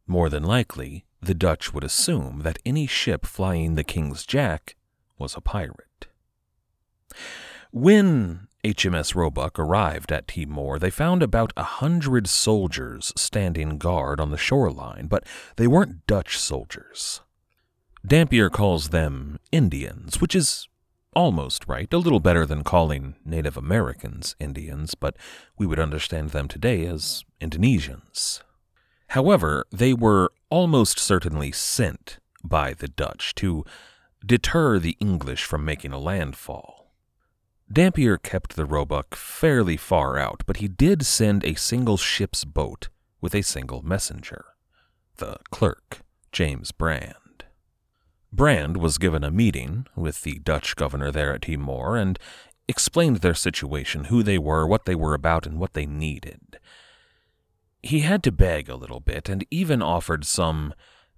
More 0.07 0.29
than 0.29 0.45
likely, 0.45 1.05
the 1.21 1.35
Dutch 1.35 1.75
would 1.75 1.85
assume 1.85 2.41
that 2.41 2.59
any 2.65 2.87
ship 2.87 3.27
flying 3.27 3.75
the 3.75 3.85
King's 3.85 4.25
Jack 4.25 4.77
was 5.19 5.35
a 5.35 5.41
pirate. 5.41 6.07
When 7.73 8.49
HMS 8.67 9.15
Roebuck 9.15 9.61
arrived 9.61 10.11
at 10.11 10.27
Timor, 10.27 10.81
they 10.81 10.91
found 10.91 11.23
about 11.23 11.53
a 11.57 11.63
hundred 11.63 12.27
soldiers 12.27 13.13
standing 13.17 13.79
guard 13.79 14.19
on 14.19 14.33
the 14.33 14.37
shoreline, 14.37 15.07
but 15.07 15.25
they 15.55 15.69
weren't 15.69 16.05
Dutch 16.09 16.37
soldiers. 16.37 17.21
Dampier 18.05 18.51
calls 18.51 18.89
them 18.89 19.39
Indians, 19.53 20.21
which 20.21 20.35
is 20.35 20.67
almost 21.15 21.69
right, 21.69 21.93
a 21.93 21.99
little 21.99 22.19
better 22.19 22.45
than 22.45 22.65
calling 22.65 23.15
Native 23.25 23.57
Americans 23.57 24.35
Indians, 24.41 24.97
but 24.97 25.17
we 25.57 25.65
would 25.65 25.79
understand 25.79 26.31
them 26.31 26.49
today 26.49 26.85
as 26.87 27.25
Indonesians. 27.41 28.43
However, 29.11 29.65
they 29.71 29.95
were 29.95 30.33
almost 30.51 30.99
certainly 30.99 31.53
sent 31.53 32.19
by 32.43 32.75
the 32.75 32.89
Dutch 32.89 33.33
to 33.37 33.65
deter 34.25 34.81
the 34.81 34.97
English 34.99 35.45
from 35.45 35.65
making 35.65 35.93
a 35.93 36.01
landfall. 36.01 36.76
Dampier 37.71 38.17
kept 38.17 38.55
the 38.55 38.65
Roebuck 38.65 39.15
fairly 39.15 39.77
far 39.77 40.19
out, 40.19 40.43
but 40.47 40.59
he 40.59 40.69
did 40.69 41.05
send 41.05 41.45
a 41.45 41.55
single 41.55 41.97
ship's 41.97 42.45
boat 42.45 42.89
with 43.21 43.35
a 43.35 43.43
single 43.43 43.83
messenger, 43.83 44.45
the 45.17 45.39
clerk, 45.51 46.01
James 46.31 46.71
Brand. 46.71 47.45
Brand 48.33 48.77
was 48.77 48.99
given 48.99 49.25
a 49.25 49.31
meeting 49.31 49.87
with 49.97 50.23
the 50.23 50.39
Dutch 50.39 50.77
governor 50.77 51.11
there 51.11 51.35
at 51.35 51.43
Timor 51.43 51.97
and 51.97 52.19
explained 52.69 53.17
their 53.17 53.35
situation, 53.35 54.05
who 54.05 54.23
they 54.23 54.39
were, 54.39 54.67
what 54.67 54.85
they 54.85 54.95
were 54.95 55.15
about, 55.15 55.47
and 55.47 55.59
what 55.59 55.75
they 55.75 55.87
needed. 55.87 56.59
He 57.83 58.01
had 58.01 58.23
to 58.25 58.33
beg 58.33 58.69
a 58.69 58.77
little 58.77 59.01
bit 59.01 59.29
and 59.29 59.45
even 59.51 59.83
offered 59.83 60.25
some 60.25 60.75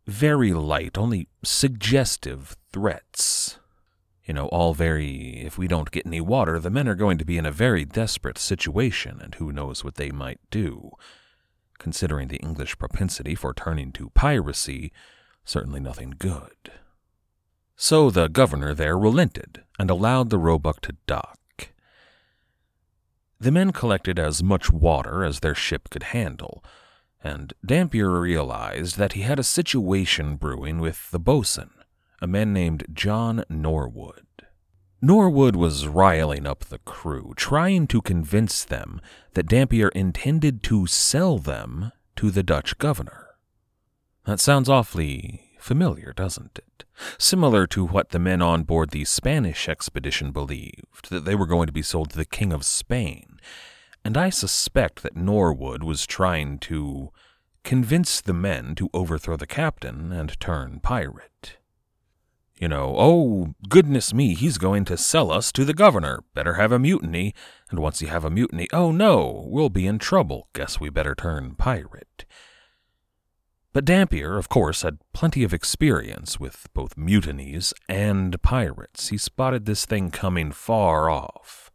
very 0.06 0.52
light, 0.52 0.96
only 0.96 1.28
suggestive 1.42 2.56
threats. 2.72 3.58
You 4.28 4.34
know, 4.34 4.46
all 4.48 4.74
very, 4.74 5.40
if 5.40 5.56
we 5.56 5.66
don't 5.66 5.90
get 5.90 6.06
any 6.06 6.20
water, 6.20 6.58
the 6.60 6.68
men 6.68 6.86
are 6.86 6.94
going 6.94 7.16
to 7.16 7.24
be 7.24 7.38
in 7.38 7.46
a 7.46 7.50
very 7.50 7.86
desperate 7.86 8.36
situation, 8.36 9.20
and 9.22 9.34
who 9.36 9.50
knows 9.50 9.82
what 9.82 9.94
they 9.94 10.10
might 10.10 10.38
do. 10.50 10.90
Considering 11.78 12.28
the 12.28 12.36
English 12.36 12.76
propensity 12.76 13.34
for 13.34 13.54
turning 13.54 13.90
to 13.92 14.10
piracy, 14.10 14.92
certainly 15.46 15.80
nothing 15.80 16.14
good. 16.18 16.70
So 17.74 18.10
the 18.10 18.28
governor 18.28 18.74
there 18.74 18.98
relented 18.98 19.62
and 19.78 19.88
allowed 19.88 20.28
the 20.28 20.36
Roebuck 20.36 20.82
to 20.82 20.96
dock. 21.06 21.70
The 23.40 23.52
men 23.52 23.72
collected 23.72 24.18
as 24.18 24.42
much 24.42 24.70
water 24.70 25.24
as 25.24 25.40
their 25.40 25.54
ship 25.54 25.88
could 25.88 26.02
handle, 26.02 26.62
and 27.24 27.54
Dampier 27.64 28.20
realized 28.20 28.98
that 28.98 29.14
he 29.14 29.22
had 29.22 29.38
a 29.38 29.44
situation 29.44 30.36
brewing 30.36 30.80
with 30.80 31.10
the 31.12 31.20
boatswain, 31.20 31.70
a 32.20 32.26
man 32.26 32.52
named 32.52 32.86
John 32.92 33.44
Norwood. 33.48 34.26
Norwood 35.00 35.54
was 35.54 35.86
riling 35.86 36.46
up 36.46 36.64
the 36.64 36.78
crew, 36.80 37.32
trying 37.36 37.86
to 37.86 38.02
convince 38.02 38.64
them 38.64 39.00
that 39.34 39.46
Dampier 39.46 39.88
intended 39.90 40.62
to 40.64 40.86
sell 40.88 41.38
them 41.38 41.92
to 42.16 42.30
the 42.32 42.42
Dutch 42.42 42.78
governor. 42.78 43.28
That 44.26 44.40
sounds 44.40 44.68
awfully 44.68 45.52
familiar, 45.60 46.12
doesn't 46.12 46.58
it? 46.58 46.84
Similar 47.16 47.66
to 47.68 47.84
what 47.84 48.10
the 48.10 48.18
men 48.18 48.42
on 48.42 48.64
board 48.64 48.90
the 48.90 49.04
Spanish 49.04 49.68
expedition 49.68 50.32
believed, 50.32 51.10
that 51.10 51.24
they 51.24 51.36
were 51.36 51.46
going 51.46 51.66
to 51.66 51.72
be 51.72 51.82
sold 51.82 52.10
to 52.10 52.16
the 52.16 52.24
King 52.24 52.52
of 52.52 52.64
Spain. 52.64 53.38
And 54.04 54.16
I 54.16 54.30
suspect 54.30 55.02
that 55.02 55.16
Norwood 55.16 55.84
was 55.84 56.06
trying 56.06 56.58
to 56.60 57.10
convince 57.62 58.20
the 58.20 58.32
men 58.32 58.74
to 58.76 58.90
overthrow 58.92 59.36
the 59.36 59.46
captain 59.46 60.10
and 60.10 60.40
turn 60.40 60.80
pirate. 60.80 61.57
You 62.60 62.66
know, 62.66 62.96
oh, 62.98 63.54
goodness 63.68 64.12
me, 64.12 64.34
he's 64.34 64.58
going 64.58 64.84
to 64.86 64.96
sell 64.96 65.30
us 65.30 65.52
to 65.52 65.64
the 65.64 65.74
governor. 65.74 66.24
Better 66.34 66.54
have 66.54 66.72
a 66.72 66.78
mutiny. 66.78 67.32
And 67.70 67.78
once 67.78 68.02
you 68.02 68.08
have 68.08 68.24
a 68.24 68.30
mutiny, 68.30 68.66
oh 68.72 68.90
no, 68.90 69.44
we'll 69.46 69.68
be 69.68 69.86
in 69.86 69.98
trouble. 70.00 70.48
Guess 70.54 70.80
we 70.80 70.90
better 70.90 71.14
turn 71.14 71.54
pirate. 71.54 72.24
But 73.72 73.84
Dampier, 73.84 74.36
of 74.36 74.48
course, 74.48 74.82
had 74.82 74.98
plenty 75.12 75.44
of 75.44 75.54
experience 75.54 76.40
with 76.40 76.66
both 76.74 76.96
mutinies 76.96 77.72
and 77.88 78.40
pirates. 78.42 79.08
He 79.08 79.18
spotted 79.18 79.66
this 79.66 79.86
thing 79.86 80.10
coming 80.10 80.50
far 80.50 81.08
off. 81.08 81.70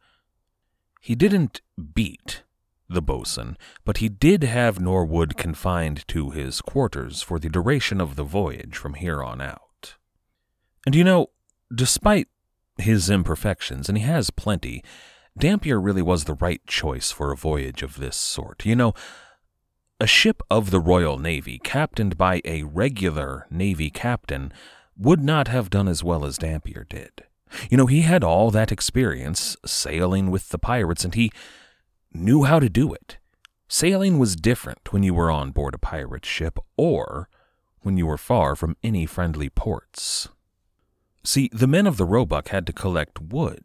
He 1.00 1.16
didn't 1.16 1.62
beat 1.94 2.44
the 2.90 3.02
boatswain, 3.02 3.58
but 3.86 3.98
he 3.98 4.10
did 4.10 4.44
have 4.44 4.82
Norwood 4.82 5.38
confined 5.38 6.06
to 6.10 6.32
his 6.32 6.60
quarters 6.62 7.22
for 7.22 7.40
the 7.40 7.50
duration 7.50 8.02
of 8.02 8.16
the 8.18 8.24
voyage 8.24 8.76
from 8.76 8.96
here 8.96 9.24
on 9.24 9.40
out. 9.40 9.63
And 10.86 10.96
you 10.96 11.04
know, 11.04 11.30
despite 11.74 12.28
his 12.78 13.10
imperfections, 13.10 13.90
and 13.90 13.98
he 13.98 14.04
has 14.04 14.30
plenty, 14.30 14.84
Dampier 15.38 15.80
really 15.80 16.02
was 16.02 16.26
the 16.26 16.36
right 16.36 16.66
choice 16.68 17.12
for 17.12 17.32
a 17.32 17.38
voyage 17.38 17.82
of 17.82 17.98
this 17.98 18.16
sort. 18.16 18.66
You 18.66 18.76
know, 18.76 18.94
a 20.00 20.08
ship 20.08 20.44
of 20.50 20.70
the 20.70 20.80
Royal 20.80 21.18
Navy, 21.18 21.60
captained 21.64 22.18
by 22.18 22.42
a 22.46 22.64
regular 22.64 23.48
Navy 23.50 23.90
captain, 23.90 24.52
would 24.98 25.22
not 25.22 25.48
have 25.48 25.70
done 25.70 25.88
as 25.88 26.04
well 26.04 26.26
as 26.26 26.38
Dampier 26.38 26.86
did. 26.88 27.24
You 27.70 27.78
know, 27.78 27.86
he 27.86 28.02
had 28.02 28.24
all 28.24 28.52
that 28.52 28.72
experience 28.72 29.56
sailing 29.66 30.30
with 30.30 30.50
the 30.50 30.60
pirates, 30.60 31.04
and 31.04 31.16
he 31.16 31.32
knew 32.14 32.44
how 32.44 32.60
to 32.60 32.70
do 32.70 32.94
it. 32.94 33.18
Sailing 33.68 34.20
was 34.20 34.36
different 34.36 34.92
when 34.92 35.04
you 35.04 35.14
were 35.14 35.32
on 35.32 35.52
board 35.52 35.74
a 35.74 35.80
pirate 35.80 36.26
ship 36.26 36.60
or 36.78 37.30
when 37.82 37.98
you 37.98 38.06
were 38.06 38.18
far 38.18 38.56
from 38.56 38.78
any 38.84 39.06
friendly 39.06 39.50
ports. 39.50 40.30
See, 41.24 41.50
the 41.54 41.68
men 41.68 41.88
of 41.88 41.98
the 41.98 42.06
Roebuck 42.06 42.50
had 42.50 42.68
to 42.68 42.74
collect 42.74 43.22
wood, 43.22 43.64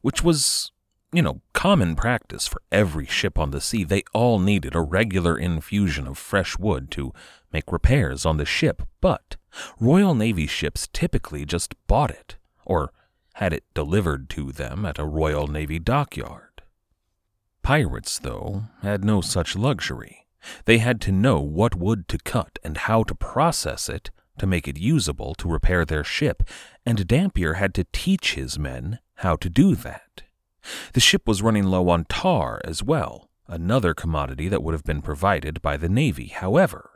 which 0.00 0.22
was 0.22 0.70
you 1.12 1.22
know, 1.22 1.40
common 1.52 1.96
practice 1.96 2.46
for 2.46 2.62
every 2.70 3.06
ship 3.06 3.38
on 3.38 3.50
the 3.50 3.60
sea. 3.60 3.84
They 3.84 4.04
all 4.12 4.38
needed 4.38 4.74
a 4.74 4.80
regular 4.80 5.36
infusion 5.36 6.06
of 6.06 6.18
fresh 6.18 6.58
wood 6.58 6.90
to 6.92 7.12
make 7.52 7.72
repairs 7.72 8.24
on 8.24 8.36
the 8.36 8.44
ship, 8.44 8.82
but 9.00 9.36
Royal 9.80 10.14
Navy 10.14 10.46
ships 10.46 10.88
typically 10.92 11.44
just 11.44 11.74
bought 11.86 12.10
it, 12.10 12.36
or 12.64 12.92
had 13.34 13.52
it 13.52 13.64
delivered 13.74 14.28
to 14.30 14.52
them 14.52 14.84
at 14.86 14.98
a 14.98 15.04
Royal 15.04 15.48
Navy 15.48 15.78
dockyard. 15.78 16.62
Pirates, 17.62 18.18
though, 18.18 18.64
had 18.82 19.04
no 19.04 19.20
such 19.20 19.56
luxury. 19.56 20.26
They 20.64 20.78
had 20.78 21.00
to 21.02 21.12
know 21.12 21.40
what 21.40 21.74
wood 21.74 22.08
to 22.08 22.18
cut 22.18 22.58
and 22.62 22.76
how 22.76 23.02
to 23.02 23.14
process 23.14 23.88
it 23.88 24.10
to 24.40 24.46
make 24.46 24.66
it 24.66 24.78
usable 24.78 25.34
to 25.36 25.48
repair 25.48 25.84
their 25.84 26.02
ship, 26.02 26.42
and 26.84 27.06
Dampier 27.06 27.54
had 27.54 27.72
to 27.74 27.86
teach 27.92 28.34
his 28.34 28.58
men 28.58 28.98
how 29.16 29.36
to 29.36 29.48
do 29.48 29.74
that. 29.76 30.22
The 30.92 31.00
ship 31.00 31.26
was 31.26 31.42
running 31.42 31.64
low 31.64 31.88
on 31.88 32.04
tar 32.06 32.60
as 32.64 32.82
well, 32.82 33.30
another 33.46 33.94
commodity 33.94 34.48
that 34.48 34.62
would 34.62 34.74
have 34.74 34.84
been 34.84 35.02
provided 35.02 35.62
by 35.62 35.76
the 35.76 35.88
Navy. 35.88 36.28
However, 36.28 36.90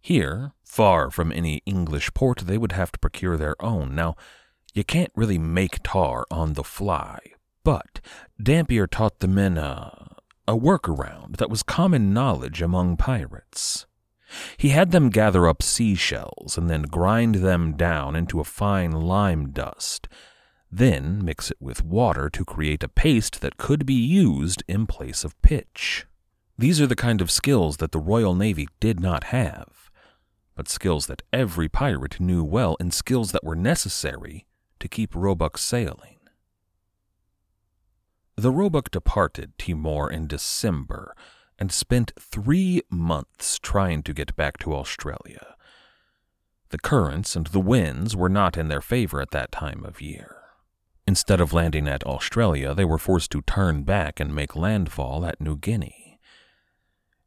here, 0.00 0.52
far 0.62 1.10
from 1.10 1.32
any 1.32 1.62
English 1.64 2.12
port, 2.14 2.40
they 2.40 2.58
would 2.58 2.72
have 2.72 2.92
to 2.92 2.98
procure 2.98 3.36
their 3.36 3.56
own. 3.62 3.94
Now, 3.94 4.16
you 4.74 4.84
can't 4.84 5.12
really 5.14 5.38
make 5.38 5.78
tar 5.82 6.26
on 6.30 6.54
the 6.54 6.64
fly, 6.64 7.18
but 7.62 8.00
Dampier 8.42 8.86
taught 8.86 9.20
the 9.20 9.28
men 9.28 9.56
a, 9.56 10.16
a 10.46 10.56
workaround 10.56 11.36
that 11.36 11.48
was 11.48 11.62
common 11.62 12.12
knowledge 12.12 12.60
among 12.60 12.96
pirates. 12.96 13.86
He 14.56 14.70
had 14.70 14.90
them 14.90 15.10
gather 15.10 15.46
up 15.46 15.62
seashells 15.62 16.56
and 16.58 16.68
then 16.68 16.82
grind 16.82 17.36
them 17.36 17.76
down 17.76 18.16
into 18.16 18.40
a 18.40 18.44
fine 18.44 18.92
lime 18.92 19.50
dust 19.50 20.08
then 20.76 21.24
mix 21.24 21.52
it 21.52 21.56
with 21.60 21.84
water 21.84 22.28
to 22.28 22.44
create 22.44 22.82
a 22.82 22.88
paste 22.88 23.40
that 23.40 23.56
could 23.56 23.86
be 23.86 23.94
used 23.94 24.64
in 24.66 24.86
place 24.86 25.22
of 25.22 25.40
pitch. 25.40 26.04
These 26.58 26.80
are 26.80 26.86
the 26.86 26.96
kind 26.96 27.20
of 27.20 27.30
skills 27.30 27.76
that 27.76 27.92
the 27.92 28.00
Royal 28.00 28.34
Navy 28.34 28.66
did 28.80 28.98
not 28.98 29.24
have, 29.24 29.90
but 30.56 30.68
skills 30.68 31.06
that 31.06 31.22
every 31.32 31.68
pirate 31.68 32.18
knew 32.18 32.42
well 32.42 32.76
and 32.80 32.92
skills 32.92 33.30
that 33.30 33.44
were 33.44 33.54
necessary 33.54 34.46
to 34.80 34.88
keep 34.88 35.14
Roebuck 35.14 35.58
sailing. 35.58 36.18
The 38.36 38.50
Roebuck 38.50 38.90
departed 38.90 39.56
Timor 39.58 40.10
in 40.10 40.26
December 40.26 41.14
and 41.58 41.70
spent 41.72 42.12
three 42.18 42.82
months 42.90 43.58
trying 43.58 44.02
to 44.02 44.12
get 44.12 44.34
back 44.36 44.58
to 44.58 44.74
Australia. 44.74 45.54
The 46.70 46.78
currents 46.78 47.36
and 47.36 47.46
the 47.48 47.60
winds 47.60 48.16
were 48.16 48.28
not 48.28 48.56
in 48.56 48.68
their 48.68 48.80
favor 48.80 49.20
at 49.20 49.30
that 49.30 49.52
time 49.52 49.84
of 49.84 50.00
year. 50.00 50.36
Instead 51.06 51.40
of 51.40 51.52
landing 51.52 51.86
at 51.86 52.04
Australia, 52.04 52.74
they 52.74 52.84
were 52.84 52.98
forced 52.98 53.30
to 53.32 53.42
turn 53.42 53.82
back 53.82 54.18
and 54.18 54.34
make 54.34 54.56
landfall 54.56 55.24
at 55.26 55.40
New 55.40 55.56
Guinea. 55.56 56.18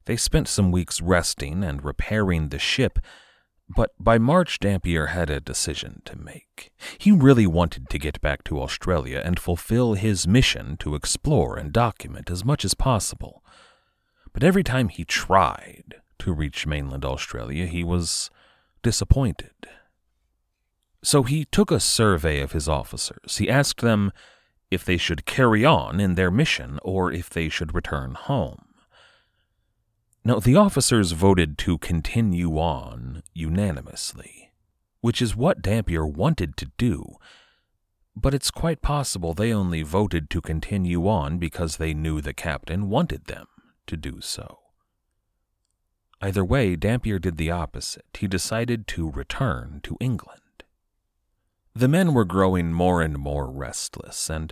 They 0.06 0.18
spent 0.18 0.48
some 0.48 0.72
weeks 0.72 1.02
resting 1.02 1.64
and 1.64 1.84
repairing 1.84 2.50
the 2.50 2.60
ship, 2.60 2.98
but 3.70 3.92
by 4.00 4.18
March, 4.18 4.60
Dampier 4.60 5.08
had 5.08 5.30
a 5.30 5.42
decision 5.42 6.02
to 6.06 6.18
make. 6.18 6.72
He 6.98 7.12
really 7.12 7.46
wanted 7.46 7.90
to 7.90 8.00
get 8.00 8.22
back 8.22 8.44
to 8.46 8.62
Australia 8.62 9.22
and 9.24 9.40
fulfill 9.40 9.94
his 9.94 10.28
mission 10.28 10.78
to 10.78 10.96
explore 10.96 11.58
and 11.58 11.74
document 11.74 12.32
as 12.32 12.46
much 12.46 12.64
as 12.64 12.74
possible. 12.74 13.44
But 14.38 14.44
every 14.44 14.64
time 14.64 14.90
he 14.90 15.04
tried 15.04 15.96
to 16.20 16.32
reach 16.32 16.68
mainland 16.68 17.04
Australia, 17.04 17.66
he 17.66 17.84
was 17.84 18.30
disappointed. 18.84 19.66
So 21.04 21.24
he 21.24 21.46
took 21.46 21.72
a 21.72 21.80
survey 21.80 22.40
of 22.42 22.52
his 22.52 22.70
officers. 22.70 23.38
He 23.38 23.50
asked 23.50 23.82
them 23.82 24.12
if 24.70 24.86
they 24.86 24.98
should 24.98 25.26
carry 25.26 25.66
on 25.66 26.00
in 26.00 26.14
their 26.14 26.30
mission 26.30 26.78
or 26.84 27.12
if 27.12 27.32
they 27.32 27.50
should 27.50 27.74
return 27.74 28.14
home. 28.14 28.66
Now, 30.24 30.38
the 30.38 30.56
officers 30.56 31.14
voted 31.14 31.58
to 31.58 31.80
continue 31.80 32.60
on 32.60 33.24
unanimously, 33.34 34.52
which 35.02 35.20
is 35.20 35.36
what 35.36 35.64
Dampier 35.64 36.06
wanted 36.06 36.56
to 36.58 36.70
do, 36.78 37.16
but 38.16 38.36
it's 38.36 38.52
quite 38.52 38.84
possible 38.84 39.34
they 39.34 39.52
only 39.52 39.82
voted 39.82 40.30
to 40.30 40.42
continue 40.42 41.08
on 41.08 41.40
because 41.40 41.78
they 41.78 41.96
knew 41.96 42.22
the 42.22 42.36
captain 42.36 42.88
wanted 42.88 43.26
them 43.26 43.48
to 43.88 43.98
do 43.98 44.22
so. 44.22 44.60
Either 46.22 46.44
way, 46.44 46.76
Dampier 46.76 47.20
did 47.20 47.38
the 47.38 47.52
opposite. 47.52 48.06
He 48.18 48.28
decided 48.28 48.88
to 48.88 49.12
return 49.12 49.82
to 49.84 49.98
England. 50.00 50.42
The 51.76 51.88
men 51.88 52.14
were 52.14 52.26
growing 52.26 52.74
more 52.74 53.04
and 53.04 53.18
more 53.20 53.52
restless, 53.52 54.30
and 54.30 54.52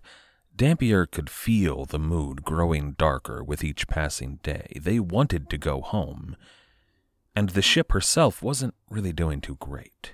Dampier 0.55 1.07
could 1.07 1.29
feel 1.29 1.85
the 1.85 1.99
mood 1.99 2.43
growing 2.43 2.93
darker 2.93 3.43
with 3.43 3.63
each 3.63 3.87
passing 3.87 4.39
day. 4.43 4.73
They 4.79 4.99
wanted 4.99 5.49
to 5.49 5.57
go 5.57 5.81
home, 5.81 6.35
and 7.35 7.49
the 7.49 7.63
ship 7.63 7.91
herself 7.91 8.43
wasn't 8.43 8.75
really 8.89 9.11
doing 9.11 9.41
too 9.41 9.55
great. 9.55 10.13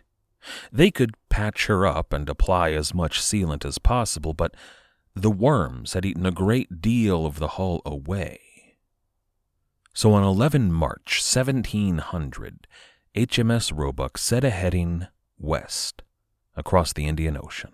They 0.72 0.90
could 0.90 1.16
patch 1.30 1.68
her 1.68 1.86
up 1.86 2.14
and 2.14 2.30
apply 2.30 2.72
as 2.72 2.94
much 2.94 3.20
sealant 3.20 3.66
as 3.66 3.78
possible, 3.78 4.34
but 4.34 4.56
the 5.14 5.30
worms 5.30 5.94
had 5.94 6.06
eaten 6.06 6.26
a 6.26 6.32
great 6.32 6.82
deal 6.82 7.26
of 7.26 7.40
the 7.40 7.50
hull 7.50 7.82
away. 7.86 8.40
So 10.02 10.14
on 10.14 10.24
11 10.24 10.74
March 10.74 11.22
1700, 11.24 12.66
HMS 13.16 13.72
Roebuck 13.72 14.18
set 14.18 14.44
a 14.44 14.50
heading 14.50 15.06
west 15.38 16.02
across 16.56 16.92
the 16.92 17.06
Indian 17.06 17.38
Ocean. 17.38 17.74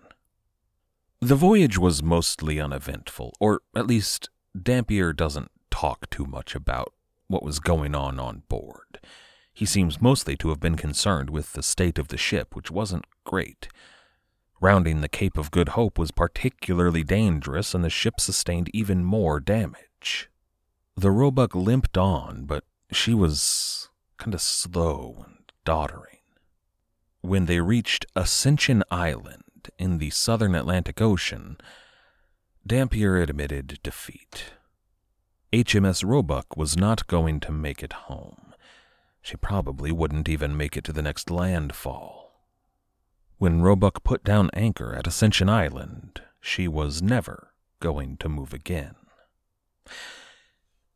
The 1.22 1.36
voyage 1.36 1.78
was 1.78 2.02
mostly 2.02 2.60
uneventful, 2.60 3.32
or 3.40 3.62
at 3.74 3.86
least 3.86 4.28
Dampier 4.62 5.14
doesn't 5.14 5.50
talk 5.70 6.10
too 6.10 6.26
much 6.26 6.54
about 6.54 6.92
what 7.28 7.42
was 7.42 7.60
going 7.60 7.94
on 7.94 8.20
on 8.20 8.42
board. 8.50 9.00
He 9.54 9.64
seems 9.64 10.02
mostly 10.02 10.36
to 10.36 10.50
have 10.50 10.60
been 10.60 10.76
concerned 10.76 11.30
with 11.30 11.54
the 11.54 11.62
state 11.62 11.98
of 11.98 12.08
the 12.08 12.18
ship, 12.18 12.54
which 12.54 12.70
wasn't 12.70 13.06
great. 13.24 13.68
Rounding 14.60 15.00
the 15.00 15.08
Cape 15.08 15.38
of 15.38 15.50
Good 15.50 15.70
Hope 15.70 15.98
was 15.98 16.10
particularly 16.10 17.04
dangerous, 17.04 17.74
and 17.74 17.82
the 17.82 17.88
ship 17.88 18.20
sustained 18.20 18.68
even 18.74 19.02
more 19.02 19.40
damage. 19.40 20.28
The 20.98 21.12
Roebuck 21.12 21.54
limped 21.54 21.96
on, 21.96 22.44
but 22.44 22.64
she 22.90 23.14
was 23.14 23.88
kind 24.16 24.34
of 24.34 24.40
slow 24.40 25.22
and 25.24 25.52
doddering. 25.64 26.18
When 27.20 27.46
they 27.46 27.60
reached 27.60 28.04
Ascension 28.16 28.82
Island 28.90 29.70
in 29.78 29.98
the 29.98 30.10
southern 30.10 30.56
Atlantic 30.56 31.00
Ocean, 31.00 31.56
Dampier 32.66 33.16
admitted 33.16 33.78
defeat. 33.84 34.54
HMS 35.52 36.02
Roebuck 36.04 36.56
was 36.56 36.76
not 36.76 37.06
going 37.06 37.38
to 37.40 37.52
make 37.52 37.80
it 37.80 37.92
home. 37.92 38.52
She 39.22 39.36
probably 39.36 39.92
wouldn't 39.92 40.28
even 40.28 40.56
make 40.56 40.76
it 40.76 40.82
to 40.82 40.92
the 40.92 41.02
next 41.02 41.30
landfall. 41.30 42.42
When 43.36 43.62
Roebuck 43.62 44.02
put 44.02 44.24
down 44.24 44.50
anchor 44.52 44.96
at 44.96 45.06
Ascension 45.06 45.48
Island, 45.48 46.22
she 46.40 46.66
was 46.66 47.00
never 47.00 47.54
going 47.78 48.16
to 48.16 48.28
move 48.28 48.52
again. 48.52 48.96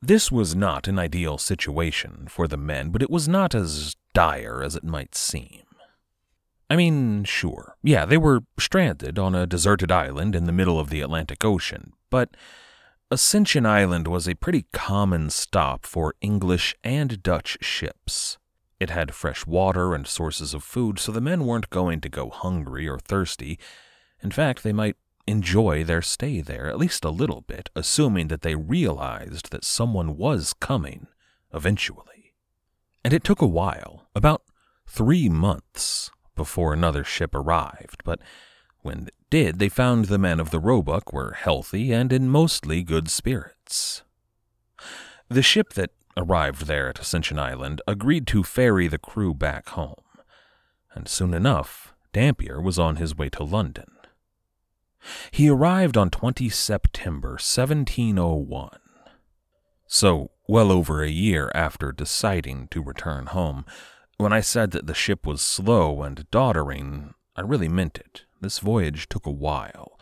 This 0.04 0.32
was 0.32 0.56
not 0.56 0.88
an 0.88 0.98
ideal 0.98 1.38
situation 1.38 2.26
for 2.28 2.48
the 2.48 2.56
men, 2.56 2.90
but 2.90 3.02
it 3.02 3.10
was 3.10 3.28
not 3.28 3.54
as 3.54 3.94
dire 4.12 4.60
as 4.60 4.74
it 4.74 4.82
might 4.82 5.14
seem. 5.14 5.62
I 6.68 6.74
mean, 6.74 7.22
sure, 7.22 7.76
yeah, 7.84 8.04
they 8.04 8.16
were 8.16 8.40
stranded 8.58 9.16
on 9.16 9.36
a 9.36 9.46
deserted 9.46 9.92
island 9.92 10.34
in 10.34 10.44
the 10.44 10.52
middle 10.52 10.80
of 10.80 10.90
the 10.90 11.02
Atlantic 11.02 11.44
Ocean, 11.44 11.92
but 12.10 12.36
Ascension 13.12 13.64
Island 13.64 14.08
was 14.08 14.26
a 14.26 14.34
pretty 14.34 14.64
common 14.72 15.30
stop 15.30 15.86
for 15.86 16.14
English 16.20 16.74
and 16.82 17.22
Dutch 17.22 17.58
ships. 17.60 18.38
It 18.80 18.90
had 18.90 19.14
fresh 19.14 19.46
water 19.46 19.94
and 19.94 20.08
sources 20.08 20.52
of 20.52 20.64
food, 20.64 20.98
so 20.98 21.12
the 21.12 21.20
men 21.20 21.44
weren't 21.44 21.70
going 21.70 22.00
to 22.00 22.08
go 22.08 22.28
hungry 22.28 22.88
or 22.88 22.98
thirsty. 22.98 23.56
In 24.20 24.32
fact, 24.32 24.64
they 24.64 24.72
might 24.72 24.96
enjoy 25.26 25.85
their 25.85 26.02
stay 26.02 26.40
there, 26.40 26.68
at 26.68 26.78
least 26.78 27.04
a 27.04 27.11
little 27.11 27.42
bit, 27.42 27.70
assuming 27.74 28.28
that 28.28 28.42
they 28.42 28.54
realized 28.54 29.50
that 29.50 29.64
someone 29.64 30.16
was 30.16 30.52
coming 30.54 31.06
eventually. 31.54 32.35
And 33.04 33.12
it 33.12 33.24
took 33.24 33.40
a 33.40 33.46
while, 33.46 34.08
about 34.14 34.42
three 34.87 35.28
months, 35.28 36.11
before 36.35 36.72
another 36.72 37.04
ship 37.04 37.35
arrived, 37.35 38.02
but 38.04 38.20
when 38.80 39.06
it 39.08 39.14
did, 39.30 39.58
they 39.58 39.68
found 39.68 40.06
the 40.06 40.18
men 40.18 40.40
of 40.40 40.50
the 40.50 40.58
Roebuck 40.58 41.12
were 41.12 41.32
healthy 41.32 41.92
and 41.92 42.12
in 42.12 42.28
mostly 42.28 42.82
good 42.82 43.08
spirits. 43.08 44.02
The 45.28 45.42
ship 45.42 45.74
that 45.74 45.90
arrived 46.16 46.66
there 46.66 46.88
at 46.88 46.98
Ascension 46.98 47.38
Island 47.38 47.80
agreed 47.87 48.26
to 48.28 48.42
ferry 48.42 48.88
the 48.88 48.98
crew 48.98 49.35
back 49.35 49.70
home, 49.70 50.02
and 50.94 51.08
soon 51.08 51.32
enough, 51.32 51.94
Dampier 52.12 52.61
was 52.61 52.78
on 52.78 52.96
his 52.96 53.16
way 53.16 53.28
to 53.30 53.44
London. 53.44 53.87
He 55.30 55.48
arrived 55.48 55.96
on 55.96 56.10
20 56.10 56.48
September 56.48 57.30
1701. 57.30 58.70
So, 59.86 60.30
well 60.48 60.72
over 60.72 61.02
a 61.02 61.10
year 61.10 61.50
after 61.54 61.92
deciding 61.92 62.68
to 62.68 62.82
return 62.82 63.26
home, 63.26 63.64
when 64.16 64.32
I 64.32 64.40
said 64.40 64.70
that 64.70 64.86
the 64.86 64.94
ship 64.94 65.26
was 65.26 65.42
slow 65.42 66.02
and 66.02 66.30
doddering, 66.30 67.14
I 67.36 67.40
really 67.42 67.68
meant 67.68 67.98
it. 67.98 68.24
This 68.40 68.58
voyage 68.58 69.08
took 69.08 69.26
a 69.26 69.30
while. 69.30 69.98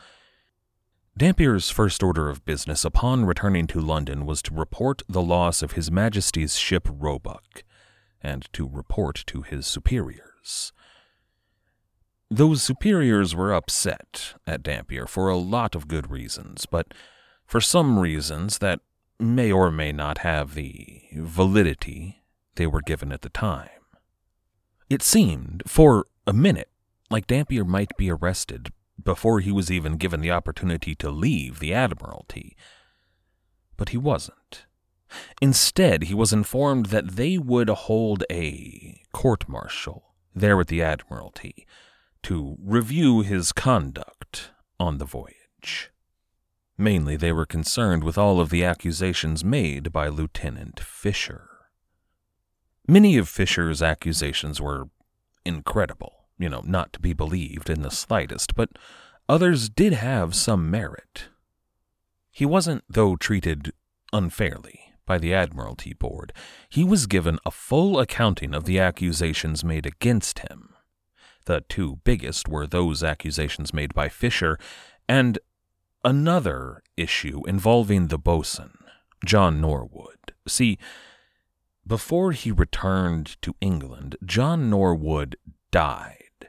Dampier's 1.16 1.70
first 1.70 2.02
order 2.02 2.30
of 2.30 2.44
business 2.44 2.84
upon 2.84 3.26
returning 3.26 3.66
to 3.68 3.80
London 3.80 4.26
was 4.26 4.42
to 4.42 4.54
report 4.54 5.02
the 5.08 5.22
loss 5.22 5.62
of 5.62 5.72
His 5.72 5.90
Majesty's 5.90 6.56
ship 6.56 6.88
Roebuck, 6.90 7.64
and 8.22 8.48
to 8.52 8.68
report 8.68 9.24
to 9.26 9.42
his 9.42 9.66
superiors. 9.66 10.72
Those 12.32 12.62
superiors 12.62 13.34
were 13.34 13.52
upset 13.52 14.34
at 14.46 14.62
Dampier 14.62 15.06
for 15.06 15.28
a 15.28 15.36
lot 15.36 15.74
of 15.74 15.88
good 15.88 16.10
reasons, 16.10 16.64
but 16.64 16.94
for 17.44 17.60
some 17.60 17.98
reasons 17.98 18.58
that 18.58 18.80
may 19.18 19.50
or 19.50 19.72
may 19.72 19.90
not 19.90 20.18
have 20.18 20.54
the 20.54 21.02
validity 21.16 22.22
they 22.54 22.68
were 22.68 22.82
given 22.82 23.10
at 23.10 23.22
the 23.22 23.30
time. 23.30 23.68
It 24.88 25.02
seemed, 25.02 25.64
for 25.66 26.06
a 26.24 26.32
minute, 26.32 26.70
like 27.10 27.26
Dampier 27.26 27.64
might 27.64 27.96
be 27.96 28.10
arrested 28.10 28.72
before 29.02 29.40
he 29.40 29.50
was 29.50 29.70
even 29.70 29.96
given 29.96 30.20
the 30.20 30.30
opportunity 30.30 30.94
to 30.96 31.10
leave 31.10 31.58
the 31.58 31.74
Admiralty. 31.74 32.56
But 33.76 33.88
he 33.88 33.98
wasn't. 33.98 34.66
Instead, 35.42 36.04
he 36.04 36.14
was 36.14 36.32
informed 36.32 36.86
that 36.86 37.16
they 37.16 37.38
would 37.38 37.68
hold 37.68 38.22
a 38.30 39.00
court 39.12 39.48
martial 39.48 40.14
there 40.32 40.60
at 40.60 40.68
the 40.68 40.80
Admiralty 40.82 41.66
to 42.22 42.56
review 42.62 43.20
his 43.22 43.52
conduct 43.52 44.50
on 44.78 44.98
the 44.98 45.04
voyage. 45.04 45.90
Mainly, 46.76 47.16
they 47.16 47.33
were 47.33 47.46
concerned 47.46 48.04
with 48.04 48.16
all 48.16 48.40
of 48.40 48.50
the 48.50 48.64
accusations 48.64 49.44
made 49.44 49.92
by 49.92 50.09
Lieutenant 50.09 50.80
Fisher. 50.80 51.48
Many 52.88 53.18
of 53.18 53.28
Fisher's 53.28 53.83
accusations 53.83 54.61
were 54.61 54.88
incredible, 55.44 56.24
you 56.38 56.48
know, 56.48 56.62
not 56.64 56.92
to 56.94 57.00
be 57.00 57.12
believed 57.12 57.68
in 57.68 57.83
the 57.83 57.90
slightest, 57.90 58.54
but 58.54 58.70
others 59.28 59.68
did 59.68 59.92
have 59.92 60.35
some 60.35 60.70
merit. 60.70 61.28
He 62.30 62.46
wasn't, 62.46 62.85
though, 62.88 63.16
treated 63.16 63.72
unfairly 64.12 64.80
by 65.04 65.18
the 65.18 65.35
Admiralty 65.35 65.92
Board. 65.92 66.33
He 66.68 66.83
was 66.83 67.06
given 67.06 67.38
a 67.44 67.50
full 67.50 67.98
accounting 68.00 68.54
of 68.54 68.64
the 68.64 68.78
accusations 68.78 69.62
made 69.62 69.85
against 69.85 70.40
him 70.40 70.74
the 71.50 71.62
two 71.62 71.96
biggest 72.04 72.46
were 72.46 72.64
those 72.64 73.02
accusations 73.02 73.74
made 73.74 73.92
by 73.92 74.08
Fisher 74.08 74.56
and 75.08 75.36
another 76.04 76.80
issue 76.96 77.42
involving 77.44 78.06
the 78.06 78.18
boatswain, 78.18 78.78
John 79.26 79.60
Norwood. 79.60 80.32
See, 80.46 80.78
before 81.84 82.30
he 82.30 82.52
returned 82.52 83.36
to 83.42 83.56
England, 83.60 84.14
John 84.24 84.70
Norwood 84.70 85.34
died, 85.72 86.48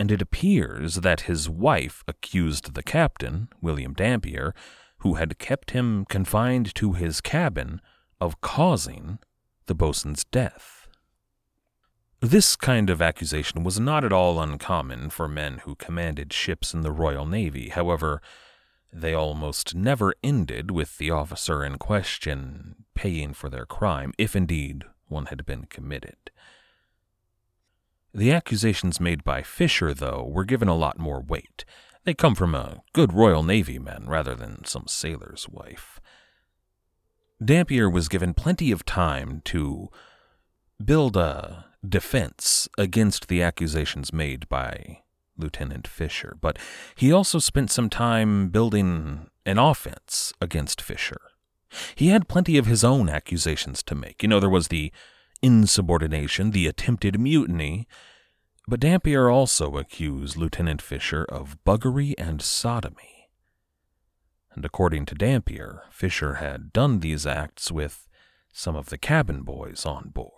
and 0.00 0.10
it 0.10 0.20
appears 0.20 0.96
that 0.96 1.30
his 1.30 1.48
wife 1.48 2.02
accused 2.08 2.74
the 2.74 2.82
captain, 2.82 3.48
William 3.62 3.94
Dampier, 3.94 4.52
who 4.98 5.14
had 5.14 5.38
kept 5.38 5.70
him 5.70 6.04
confined 6.06 6.74
to 6.74 6.94
his 6.94 7.20
cabin, 7.20 7.80
of 8.20 8.40
causing 8.40 9.20
the 9.66 9.74
boatswain's 9.76 10.24
death. 10.24 10.75
This 12.20 12.56
kind 12.56 12.88
of 12.88 13.02
accusation 13.02 13.62
was 13.62 13.78
not 13.78 14.02
at 14.02 14.12
all 14.12 14.40
uncommon 14.40 15.10
for 15.10 15.28
men 15.28 15.58
who 15.58 15.74
commanded 15.74 16.32
ships 16.32 16.72
in 16.72 16.80
the 16.80 16.90
Royal 16.90 17.26
Navy. 17.26 17.68
However, 17.68 18.22
they 18.90 19.12
almost 19.12 19.74
never 19.74 20.14
ended 20.24 20.70
with 20.70 20.96
the 20.96 21.10
officer 21.10 21.62
in 21.62 21.76
question 21.76 22.86
paying 22.94 23.34
for 23.34 23.50
their 23.50 23.66
crime, 23.66 24.14
if 24.16 24.34
indeed 24.34 24.84
one 25.08 25.26
had 25.26 25.44
been 25.44 25.66
committed. 25.66 26.30
The 28.14 28.32
accusations 28.32 28.98
made 28.98 29.22
by 29.22 29.42
Fisher, 29.42 29.92
though, 29.92 30.24
were 30.26 30.46
given 30.46 30.68
a 30.68 30.74
lot 30.74 30.98
more 30.98 31.20
weight. 31.20 31.66
They 32.04 32.14
come 32.14 32.34
from 32.34 32.54
a 32.54 32.82
good 32.94 33.12
Royal 33.12 33.42
Navy 33.42 33.78
man 33.78 34.06
rather 34.06 34.34
than 34.34 34.64
some 34.64 34.86
sailor's 34.86 35.50
wife. 35.50 36.00
Dampier 37.44 37.90
was 37.90 38.08
given 38.08 38.32
plenty 38.32 38.72
of 38.72 38.86
time 38.86 39.42
to 39.44 39.90
build 40.82 41.14
a 41.14 41.66
defense 41.88 42.68
against 42.78 43.28
the 43.28 43.42
accusations 43.42 44.12
made 44.12 44.48
by 44.48 45.02
Lieutenant 45.36 45.86
Fisher, 45.86 46.36
but 46.40 46.58
he 46.94 47.12
also 47.12 47.38
spent 47.38 47.70
some 47.70 47.90
time 47.90 48.48
building 48.48 49.28
an 49.44 49.58
offense 49.58 50.32
against 50.40 50.80
Fisher. 50.80 51.20
He 51.94 52.08
had 52.08 52.28
plenty 52.28 52.58
of 52.58 52.66
his 52.66 52.84
own 52.84 53.08
accusations 53.08 53.82
to 53.84 53.94
make. 53.94 54.22
You 54.22 54.28
know, 54.28 54.40
there 54.40 54.48
was 54.48 54.68
the 54.68 54.92
insubordination, 55.42 56.50
the 56.50 56.66
attempted 56.66 57.20
mutiny, 57.20 57.86
but 58.66 58.80
Dampier 58.80 59.30
also 59.30 59.76
accused 59.76 60.36
Lieutenant 60.36 60.82
Fisher 60.82 61.24
of 61.28 61.58
buggery 61.64 62.14
and 62.18 62.42
sodomy. 62.42 63.28
And 64.54 64.64
according 64.64 65.06
to 65.06 65.14
Dampier, 65.14 65.82
Fisher 65.90 66.34
had 66.34 66.72
done 66.72 67.00
these 67.00 67.26
acts 67.26 67.70
with 67.70 68.08
some 68.52 68.74
of 68.74 68.88
the 68.88 68.98
cabin 68.98 69.42
boys 69.42 69.84
on 69.84 70.08
board. 70.08 70.32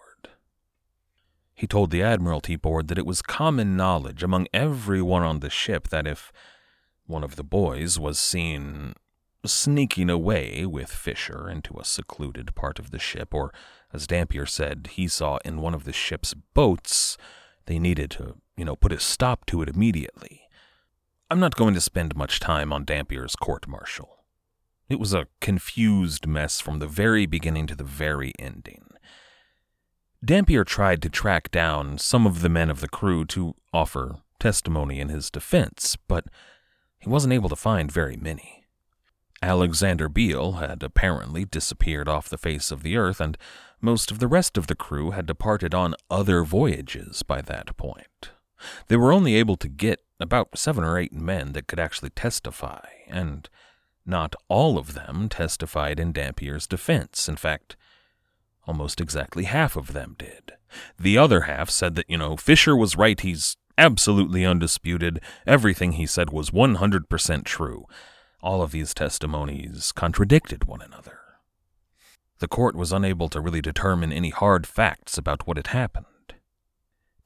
He 1.58 1.66
told 1.66 1.90
the 1.90 2.04
Admiralty 2.04 2.54
Board 2.54 2.86
that 2.86 2.98
it 2.98 3.04
was 3.04 3.20
common 3.20 3.76
knowledge 3.76 4.22
among 4.22 4.46
everyone 4.54 5.24
on 5.24 5.40
the 5.40 5.50
ship 5.50 5.88
that 5.88 6.06
if 6.06 6.30
one 7.04 7.24
of 7.24 7.34
the 7.34 7.42
boys 7.42 7.98
was 7.98 8.16
seen 8.16 8.94
sneaking 9.44 10.08
away 10.08 10.64
with 10.66 10.88
Fisher 10.88 11.50
into 11.50 11.76
a 11.76 11.84
secluded 11.84 12.54
part 12.54 12.78
of 12.78 12.92
the 12.92 13.00
ship, 13.00 13.34
or, 13.34 13.52
as 13.92 14.06
Dampier 14.06 14.46
said, 14.46 14.90
he 14.92 15.08
saw 15.08 15.38
in 15.44 15.60
one 15.60 15.74
of 15.74 15.82
the 15.82 15.92
ship's 15.92 16.32
boats, 16.32 17.16
they 17.66 17.80
needed 17.80 18.12
to, 18.12 18.36
you 18.56 18.64
know, 18.64 18.76
put 18.76 18.92
a 18.92 19.00
stop 19.00 19.44
to 19.46 19.60
it 19.60 19.68
immediately. 19.68 20.42
I'm 21.28 21.40
not 21.40 21.56
going 21.56 21.74
to 21.74 21.80
spend 21.80 22.14
much 22.14 22.38
time 22.38 22.72
on 22.72 22.84
Dampier's 22.84 23.34
court 23.34 23.66
martial. 23.66 24.18
It 24.88 25.00
was 25.00 25.12
a 25.12 25.26
confused 25.40 26.24
mess 26.24 26.60
from 26.60 26.78
the 26.78 26.86
very 26.86 27.26
beginning 27.26 27.66
to 27.66 27.74
the 27.74 27.82
very 27.82 28.32
ending. 28.38 28.90
Dampier 30.24 30.64
tried 30.64 31.00
to 31.02 31.08
track 31.08 31.50
down 31.50 31.98
some 31.98 32.26
of 32.26 32.42
the 32.42 32.48
men 32.48 32.70
of 32.70 32.80
the 32.80 32.88
crew 32.88 33.24
to 33.26 33.54
offer 33.72 34.16
testimony 34.40 35.00
in 35.00 35.08
his 35.08 35.30
defense, 35.30 35.96
but 36.08 36.24
he 36.98 37.08
wasn't 37.08 37.32
able 37.32 37.48
to 37.48 37.56
find 37.56 37.90
very 37.90 38.16
many. 38.16 38.66
Alexander 39.40 40.08
Beale 40.08 40.52
had 40.54 40.82
apparently 40.82 41.44
disappeared 41.44 42.08
off 42.08 42.28
the 42.28 42.38
face 42.38 42.72
of 42.72 42.82
the 42.82 42.96
earth, 42.96 43.20
and 43.20 43.38
most 43.80 44.10
of 44.10 44.18
the 44.18 44.26
rest 44.26 44.58
of 44.58 44.66
the 44.66 44.74
crew 44.74 45.12
had 45.12 45.26
departed 45.26 45.74
on 45.74 45.94
other 46.10 46.42
voyages 46.42 47.22
by 47.22 47.40
that 47.40 47.76
point. 47.76 48.32
They 48.88 48.96
were 48.96 49.12
only 49.12 49.36
able 49.36 49.56
to 49.58 49.68
get 49.68 50.00
about 50.18 50.58
seven 50.58 50.82
or 50.82 50.98
eight 50.98 51.12
men 51.12 51.52
that 51.52 51.68
could 51.68 51.78
actually 51.78 52.10
testify, 52.10 52.84
and 53.06 53.48
not 54.04 54.34
all 54.48 54.76
of 54.76 54.94
them 54.94 55.28
testified 55.28 56.00
in 56.00 56.12
Dampier's 56.12 56.66
defense. 56.66 57.28
In 57.28 57.36
fact, 57.36 57.76
almost 58.68 59.00
exactly 59.00 59.44
half 59.44 59.74
of 59.76 59.94
them 59.94 60.14
did. 60.18 60.52
The 60.98 61.16
other 61.16 61.42
half 61.42 61.70
said 61.70 61.94
that, 61.94 62.08
you 62.08 62.18
know, 62.18 62.36
Fisher 62.36 62.76
was 62.76 62.96
right, 62.96 63.18
he's 63.18 63.56
absolutely 63.78 64.44
undisputed, 64.44 65.20
everything 65.46 65.92
he 65.92 66.06
said 66.06 66.30
was 66.30 66.50
100% 66.50 67.44
true. 67.44 67.86
All 68.42 68.60
of 68.60 68.70
these 68.70 68.92
testimonies 68.92 69.90
contradicted 69.92 70.64
one 70.64 70.82
another. 70.82 71.18
The 72.40 72.48
court 72.48 72.76
was 72.76 72.92
unable 72.92 73.28
to 73.30 73.40
really 73.40 73.62
determine 73.62 74.12
any 74.12 74.30
hard 74.30 74.66
facts 74.66 75.16
about 75.16 75.46
what 75.46 75.56
had 75.56 75.68
happened. 75.68 76.06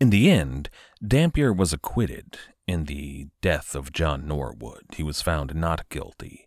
In 0.01 0.11
the 0.11 0.31
end, 0.31 0.71
Dampier 1.07 1.53
was 1.53 1.73
acquitted 1.73 2.39
in 2.67 2.85
the 2.85 3.27
death 3.41 3.75
of 3.75 3.93
John 3.93 4.27
Norwood. 4.27 4.85
He 4.97 5.03
was 5.03 5.21
found 5.21 5.55
not 5.55 5.89
guilty. 5.89 6.47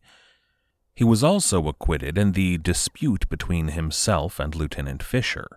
He 0.96 1.04
was 1.04 1.24
also 1.24 1.68
acquitted 1.68 2.18
in 2.18 2.32
the 2.32 2.58
dispute 2.58 3.28
between 3.28 3.70
himself 3.70 4.40
and 4.40 4.56
Lieutenant 4.56 5.04
Fisher. 5.04 5.48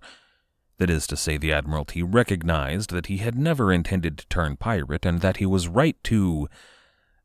That 0.78 0.90
is 0.90 1.06
to 1.08 1.16
say, 1.16 1.36
the 1.36 1.52
Admiralty 1.52 2.02
recognized 2.02 2.90
that 2.90 3.06
he 3.06 3.18
had 3.18 3.36
never 3.36 3.72
intended 3.72 4.18
to 4.18 4.26
turn 4.28 4.56
pirate 4.56 5.06
and 5.06 5.20
that 5.20 5.36
he 5.36 5.46
was 5.46 5.68
right 5.68 5.96
to 6.04 6.48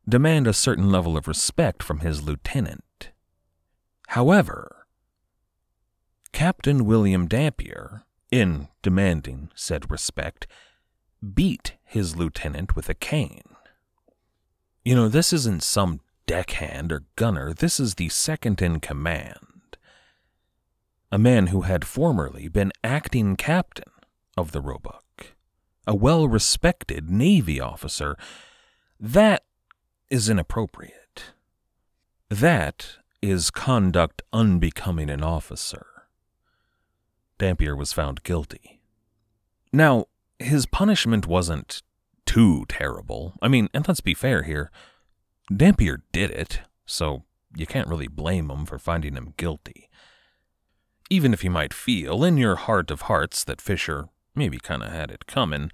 demand 0.08 0.46
a 0.46 0.52
certain 0.52 0.90
level 0.90 1.16
of 1.16 1.26
respect 1.26 1.82
from 1.82 2.00
his 2.00 2.22
lieutenant. 2.22 3.10
However, 4.08 4.86
Captain 6.32 6.84
William 6.84 7.26
Dampier, 7.26 8.02
in 8.30 8.68
demanding 8.82 9.50
said 9.54 9.90
respect, 9.90 10.46
beat 11.32 11.74
his 11.84 12.16
lieutenant 12.16 12.76
with 12.76 12.88
a 12.88 12.94
cane. 12.94 13.56
You 14.84 14.94
know, 14.94 15.08
this 15.08 15.32
isn't 15.32 15.62
some 15.62 16.00
deckhand 16.26 16.92
or 16.92 17.04
gunner, 17.16 17.52
this 17.52 17.78
is 17.78 17.94
the 17.94 18.08
second 18.08 18.62
in 18.62 18.80
command. 18.80 19.76
A 21.12 21.18
man 21.18 21.48
who 21.48 21.62
had 21.62 21.84
formerly 21.84 22.48
been 22.48 22.72
acting 22.82 23.36
captain 23.36 23.90
of 24.36 24.52
the 24.52 24.60
Roebuck, 24.60 25.34
a 25.86 25.94
well 25.94 26.28
respected 26.28 27.10
Navy 27.10 27.60
officer. 27.60 28.16
That 28.98 29.44
is 30.10 30.28
inappropriate. 30.28 31.34
That 32.28 32.96
is 33.22 33.50
conduct 33.50 34.22
unbecoming 34.32 35.10
an 35.10 35.22
officer. 35.22 35.86
Dampier 37.38 37.76
was 37.76 37.92
found 37.92 38.22
guilty. 38.22 38.80
Now, 39.72 40.06
his 40.38 40.66
punishment 40.66 41.26
wasn't 41.26 41.82
too 42.26 42.64
terrible. 42.68 43.34
I 43.40 43.48
mean, 43.48 43.68
and 43.74 43.86
let's 43.86 44.00
be 44.00 44.14
fair 44.14 44.42
here, 44.42 44.70
Dampier 45.54 46.02
did 46.12 46.30
it, 46.30 46.60
so 46.86 47.24
you 47.56 47.66
can't 47.66 47.88
really 47.88 48.08
blame 48.08 48.50
him 48.50 48.66
for 48.66 48.78
finding 48.78 49.14
him 49.14 49.34
guilty. 49.36 49.88
Even 51.10 51.34
if 51.34 51.44
you 51.44 51.50
might 51.50 51.74
feel 51.74 52.24
in 52.24 52.38
your 52.38 52.56
heart 52.56 52.90
of 52.90 53.02
hearts 53.02 53.44
that 53.44 53.60
Fisher 53.60 54.08
maybe 54.34 54.58
kind 54.58 54.82
of 54.82 54.90
had 54.90 55.10
it 55.10 55.26
coming, 55.26 55.70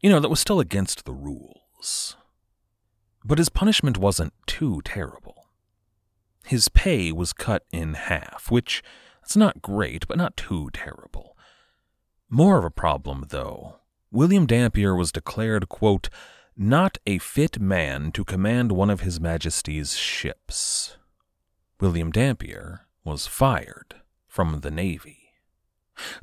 you 0.00 0.10
know, 0.10 0.20
that 0.20 0.28
was 0.28 0.40
still 0.40 0.60
against 0.60 1.04
the 1.04 1.12
rules. 1.12 2.16
But 3.24 3.38
his 3.38 3.48
punishment 3.48 3.96
wasn't 3.96 4.34
too 4.46 4.82
terrible. 4.84 5.48
His 6.44 6.68
pay 6.68 7.10
was 7.10 7.32
cut 7.32 7.64
in 7.72 7.94
half, 7.94 8.50
which 8.50 8.82
it's 9.22 9.36
not 9.36 9.62
great, 9.62 10.06
but 10.06 10.18
not 10.18 10.36
too 10.36 10.68
terrible. 10.74 11.34
More 12.28 12.58
of 12.58 12.64
a 12.64 12.70
problem, 12.70 13.26
though, 13.30 13.76
William 14.10 14.44
Dampier 14.44 14.94
was 14.94 15.10
declared, 15.10 15.70
quote, 15.70 16.10
not 16.56 16.98
a 17.06 17.18
fit 17.18 17.60
man 17.60 18.12
to 18.12 18.24
command 18.24 18.72
one 18.72 18.90
of 18.90 19.00
His 19.00 19.20
Majesty's 19.20 19.96
ships. 19.96 20.96
William 21.80 22.10
Dampier 22.10 22.86
was 23.04 23.26
fired 23.26 23.96
from 24.28 24.60
the 24.60 24.70
Navy. 24.70 25.24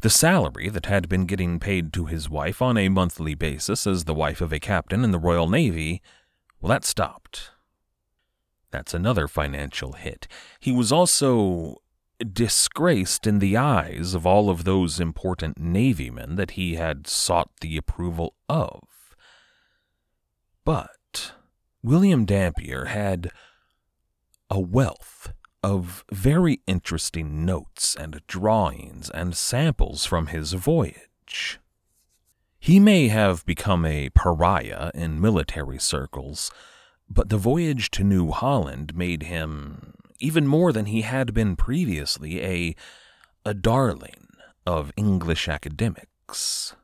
The 0.01 0.09
salary 0.09 0.69
that 0.69 0.85
had 0.85 1.07
been 1.07 1.25
getting 1.25 1.59
paid 1.59 1.93
to 1.93 2.05
his 2.05 2.29
wife 2.29 2.61
on 2.61 2.77
a 2.77 2.89
monthly 2.89 3.35
basis 3.35 3.87
as 3.87 4.03
the 4.03 4.13
wife 4.13 4.41
of 4.41 4.51
a 4.51 4.59
captain 4.59 5.03
in 5.03 5.11
the 5.11 5.19
Royal 5.19 5.49
Navy, 5.49 6.01
well, 6.59 6.69
that 6.69 6.83
stopped. 6.83 7.51
That's 8.69 8.93
another 8.93 9.27
financial 9.27 9.93
hit. 9.93 10.27
He 10.59 10.71
was 10.71 10.91
also 10.91 11.81
disgraced 12.33 13.25
in 13.25 13.39
the 13.39 13.57
eyes 13.57 14.13
of 14.13 14.25
all 14.25 14.49
of 14.49 14.63
those 14.63 14.99
important 14.99 15.57
Navymen 15.57 16.35
that 16.35 16.51
he 16.51 16.75
had 16.75 17.07
sought 17.07 17.49
the 17.61 17.77
approval 17.77 18.35
of. 18.47 18.90
But 20.63 21.33
William 21.81 22.25
Dampier 22.25 22.85
had 22.85 23.31
a 24.49 24.59
wealth 24.59 25.33
of 25.63 26.03
very 26.11 26.61
interesting 26.67 27.45
notes 27.45 27.95
and 27.95 28.21
drawings 28.27 29.09
and 29.09 29.35
samples 29.35 30.05
from 30.05 30.27
his 30.27 30.53
voyage. 30.53 31.59
He 32.59 32.79
may 32.79 33.07
have 33.07 33.45
become 33.45 33.85
a 33.85 34.09
pariah 34.09 34.91
in 34.93 35.19
military 35.19 35.79
circles, 35.79 36.51
but 37.09 37.29
the 37.29 37.37
voyage 37.37 37.89
to 37.91 38.03
New 38.03 38.29
Holland 38.31 38.95
made 38.95 39.23
him, 39.23 39.95
even 40.19 40.45
more 40.45 40.71
than 40.71 40.85
he 40.85 41.01
had 41.01 41.33
been 41.33 41.55
previously, 41.55 42.43
a, 42.43 42.75
a 43.43 43.55
darling 43.55 44.27
of 44.65 44.91
English 44.95 45.47
academics. 45.47 46.75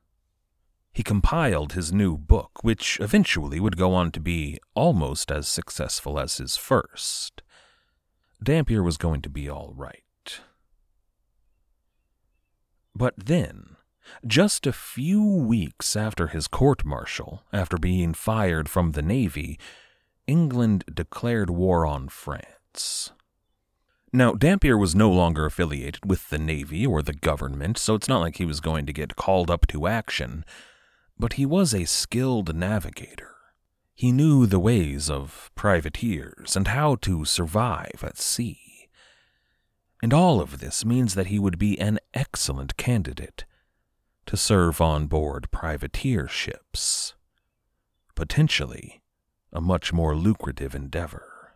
He 0.97 1.03
compiled 1.03 1.73
his 1.73 1.93
new 1.93 2.17
book, 2.17 2.63
which 2.63 2.99
eventually 2.99 3.59
would 3.59 3.77
go 3.77 3.93
on 3.93 4.09
to 4.13 4.19
be 4.19 4.57
almost 4.73 5.31
as 5.31 5.47
successful 5.47 6.19
as 6.19 6.37
his 6.37 6.57
first. 6.57 7.43
Dampier 8.41 8.81
was 8.81 8.97
going 8.97 9.21
to 9.21 9.29
be 9.29 9.47
all 9.47 9.71
right. 9.75 10.39
But 12.95 13.13
then, 13.15 13.75
just 14.25 14.65
a 14.65 14.73
few 14.73 15.23
weeks 15.23 15.95
after 15.95 16.29
his 16.29 16.47
court 16.47 16.83
martial, 16.83 17.43
after 17.53 17.77
being 17.77 18.15
fired 18.15 18.67
from 18.67 18.93
the 18.93 19.03
Navy, 19.03 19.59
England 20.25 20.83
declared 20.91 21.51
war 21.51 21.85
on 21.85 22.09
France. 22.09 23.11
Now, 24.11 24.33
Dampier 24.33 24.79
was 24.79 24.95
no 24.95 25.11
longer 25.11 25.45
affiliated 25.45 26.09
with 26.09 26.31
the 26.31 26.39
Navy 26.39 26.87
or 26.87 27.03
the 27.03 27.13
government, 27.13 27.77
so 27.77 27.93
it's 27.93 28.09
not 28.09 28.21
like 28.21 28.37
he 28.37 28.45
was 28.45 28.59
going 28.59 28.87
to 28.87 28.93
get 28.93 29.15
called 29.15 29.51
up 29.51 29.67
to 29.67 29.85
action 29.85 30.43
but 31.19 31.33
he 31.33 31.45
was 31.45 31.73
a 31.73 31.85
skilled 31.85 32.55
navigator. 32.55 33.35
He 33.93 34.11
knew 34.11 34.45
the 34.45 34.59
ways 34.59 35.09
of 35.09 35.49
privateers 35.55 36.55
and 36.55 36.67
how 36.67 36.95
to 36.97 37.25
survive 37.25 38.03
at 38.03 38.17
sea. 38.17 38.89
And 40.03 40.13
all 40.13 40.39
of 40.39 40.59
this 40.59 40.85
means 40.85 41.15
that 41.15 41.27
he 41.27 41.39
would 41.39 41.57
be 41.57 41.79
an 41.79 41.99
excellent 42.13 42.77
candidate 42.77 43.45
to 44.27 44.37
serve 44.37 44.79
on 44.79 45.07
board 45.07 45.49
privateer 45.49 46.27
ships. 46.27 47.15
Potentially 48.13 49.01
a 49.51 49.61
much 49.61 49.91
more 49.91 50.15
lucrative 50.15 50.75
endeavor. 50.75 51.55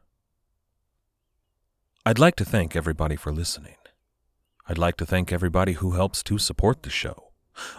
I'd 2.04 2.18
like 2.18 2.36
to 2.38 2.46
thank 2.46 2.76
everybody 2.76 3.16
for 3.16 3.32
listening. 3.32 3.76
I'd 4.68 4.80
like 4.80 4.98
to 4.98 5.06
thank 5.06 5.32
everybody 5.32 5.74
who 5.74 5.92
helps 5.92 6.24
to 6.24 6.40
support 6.40 6.82
the 6.82 6.90
show 6.90 7.31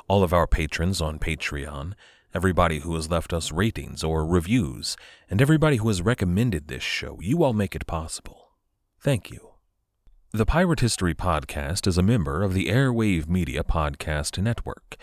all 0.09 0.23
of 0.23 0.33
our 0.33 0.47
patrons 0.47 1.01
on 1.01 1.19
Patreon, 1.19 1.95
everybody 2.35 2.81
who 2.81 2.95
has 2.95 3.11
left 3.11 3.33
us 3.33 3.53
ratings 3.53 4.03
or 4.03 4.27
reviews, 4.27 4.97
and 5.29 5.41
everybody 5.41 5.77
who 5.77 5.89
has 5.89 6.03
recommended 6.03 6.69
this 6.69 6.83
show. 6.83 7.19
You 7.21 7.43
all 7.43 7.53
make 7.53 7.75
it 7.75 7.87
possible. 7.87 8.51
Thank 9.01 9.31
you. 9.31 9.51
The 10.33 10.47
Pirate 10.47 10.81
History 10.81 11.15
Podcast 11.15 11.87
is 11.87 11.99
a 11.99 12.03
member 12.03 12.43
of 12.43 12.55
the 12.55 12.69
Airwave 12.69 13.29
Media 13.29 13.63
Podcast 13.63 14.43
Network. 14.43 14.97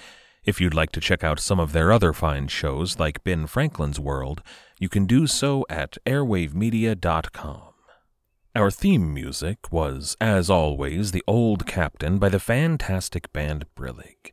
If 0.44 0.60
you'd 0.60 0.74
like 0.74 0.92
to 0.94 1.02
check 1.02 1.24
out 1.24 1.40
some 1.40 1.60
of 1.60 1.72
their 1.72 1.92
other 1.92 2.14
fine 2.14 2.48
shows 2.48 2.98
like 2.98 3.24
Ben 3.24 3.46
Franklin's 3.46 4.00
World, 4.00 4.42
you 4.80 4.90
can 4.90 5.06
do 5.06 5.28
so 5.28 5.66
at 5.70 5.98
airwavemedia.com. 6.08 7.62
Our 8.56 8.72
theme 8.72 9.14
music 9.14 9.72
was, 9.72 10.18
as 10.20 10.50
always, 10.50 11.12
The 11.12 11.24
Old 11.28 11.68
Captain 11.68 12.18
by 12.18 12.30
the 12.30 12.40
fantastic 12.40 13.32
band 13.32 13.66
Brillig. 13.76 14.32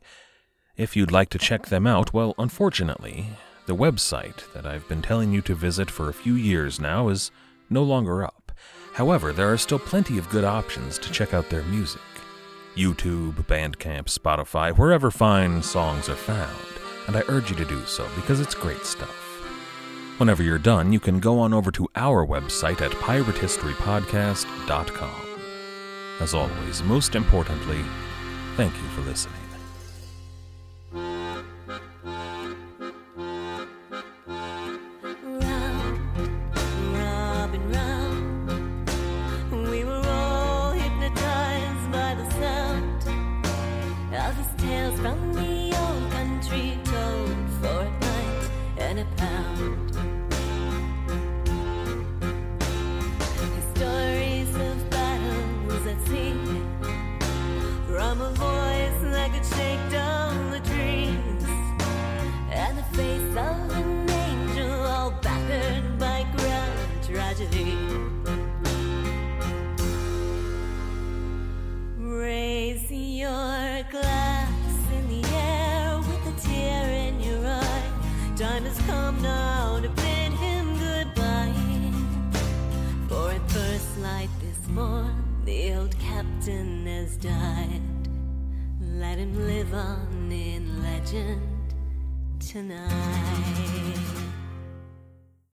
If 0.77 0.95
you'd 0.95 1.11
like 1.11 1.29
to 1.29 1.39
check 1.39 1.65
them 1.65 1.87
out, 1.87 2.13
well, 2.13 2.35
unfortunately, 2.37 3.25
The 3.67 3.75
website 3.75 4.51
that 4.53 4.65
I've 4.65 4.87
been 4.87 5.01
telling 5.01 5.33
you 5.33 5.41
to 5.41 5.53
visit 5.53 5.91
for 5.91 6.07
a 6.07 6.13
few 6.13 6.35
years 6.35 6.79
now 6.79 7.09
is 7.09 7.31
no 7.69 7.83
longer 7.83 8.23
up. 8.23 8.53
However, 8.93 9.33
there 9.33 9.51
are 9.51 9.57
still 9.57 9.77
plenty 9.77 10.17
of 10.17 10.29
good 10.29 10.45
options 10.45 10.97
to 10.99 11.11
check 11.11 11.33
out 11.33 11.49
their 11.49 11.63
music. 11.63 11.99
YouTube, 12.77 13.33
Bandcamp, 13.45 14.05
Spotify, 14.05 14.73
wherever 14.77 15.11
fine 15.11 15.61
songs 15.61 16.07
are 16.07 16.15
found, 16.15 16.57
and 17.07 17.17
I 17.17 17.23
urge 17.27 17.49
you 17.49 17.57
to 17.57 17.65
do 17.65 17.85
so 17.85 18.07
because 18.15 18.39
it's 18.39 18.55
great 18.55 18.85
stuff. 18.85 19.09
Whenever 20.17 20.43
you're 20.43 20.57
done, 20.57 20.93
you 20.93 21.01
can 21.01 21.19
go 21.19 21.37
on 21.37 21.53
over 21.53 21.69
to 21.71 21.89
our 21.97 22.25
website 22.25 22.79
at 22.79 22.91
piratehistorypodcast.com. 22.91 25.39
As 26.21 26.33
always, 26.33 26.81
most 26.83 27.15
importantly, 27.15 27.83
thank 28.55 28.73
you 28.73 28.87
for 28.95 29.01
listening. 29.01 29.36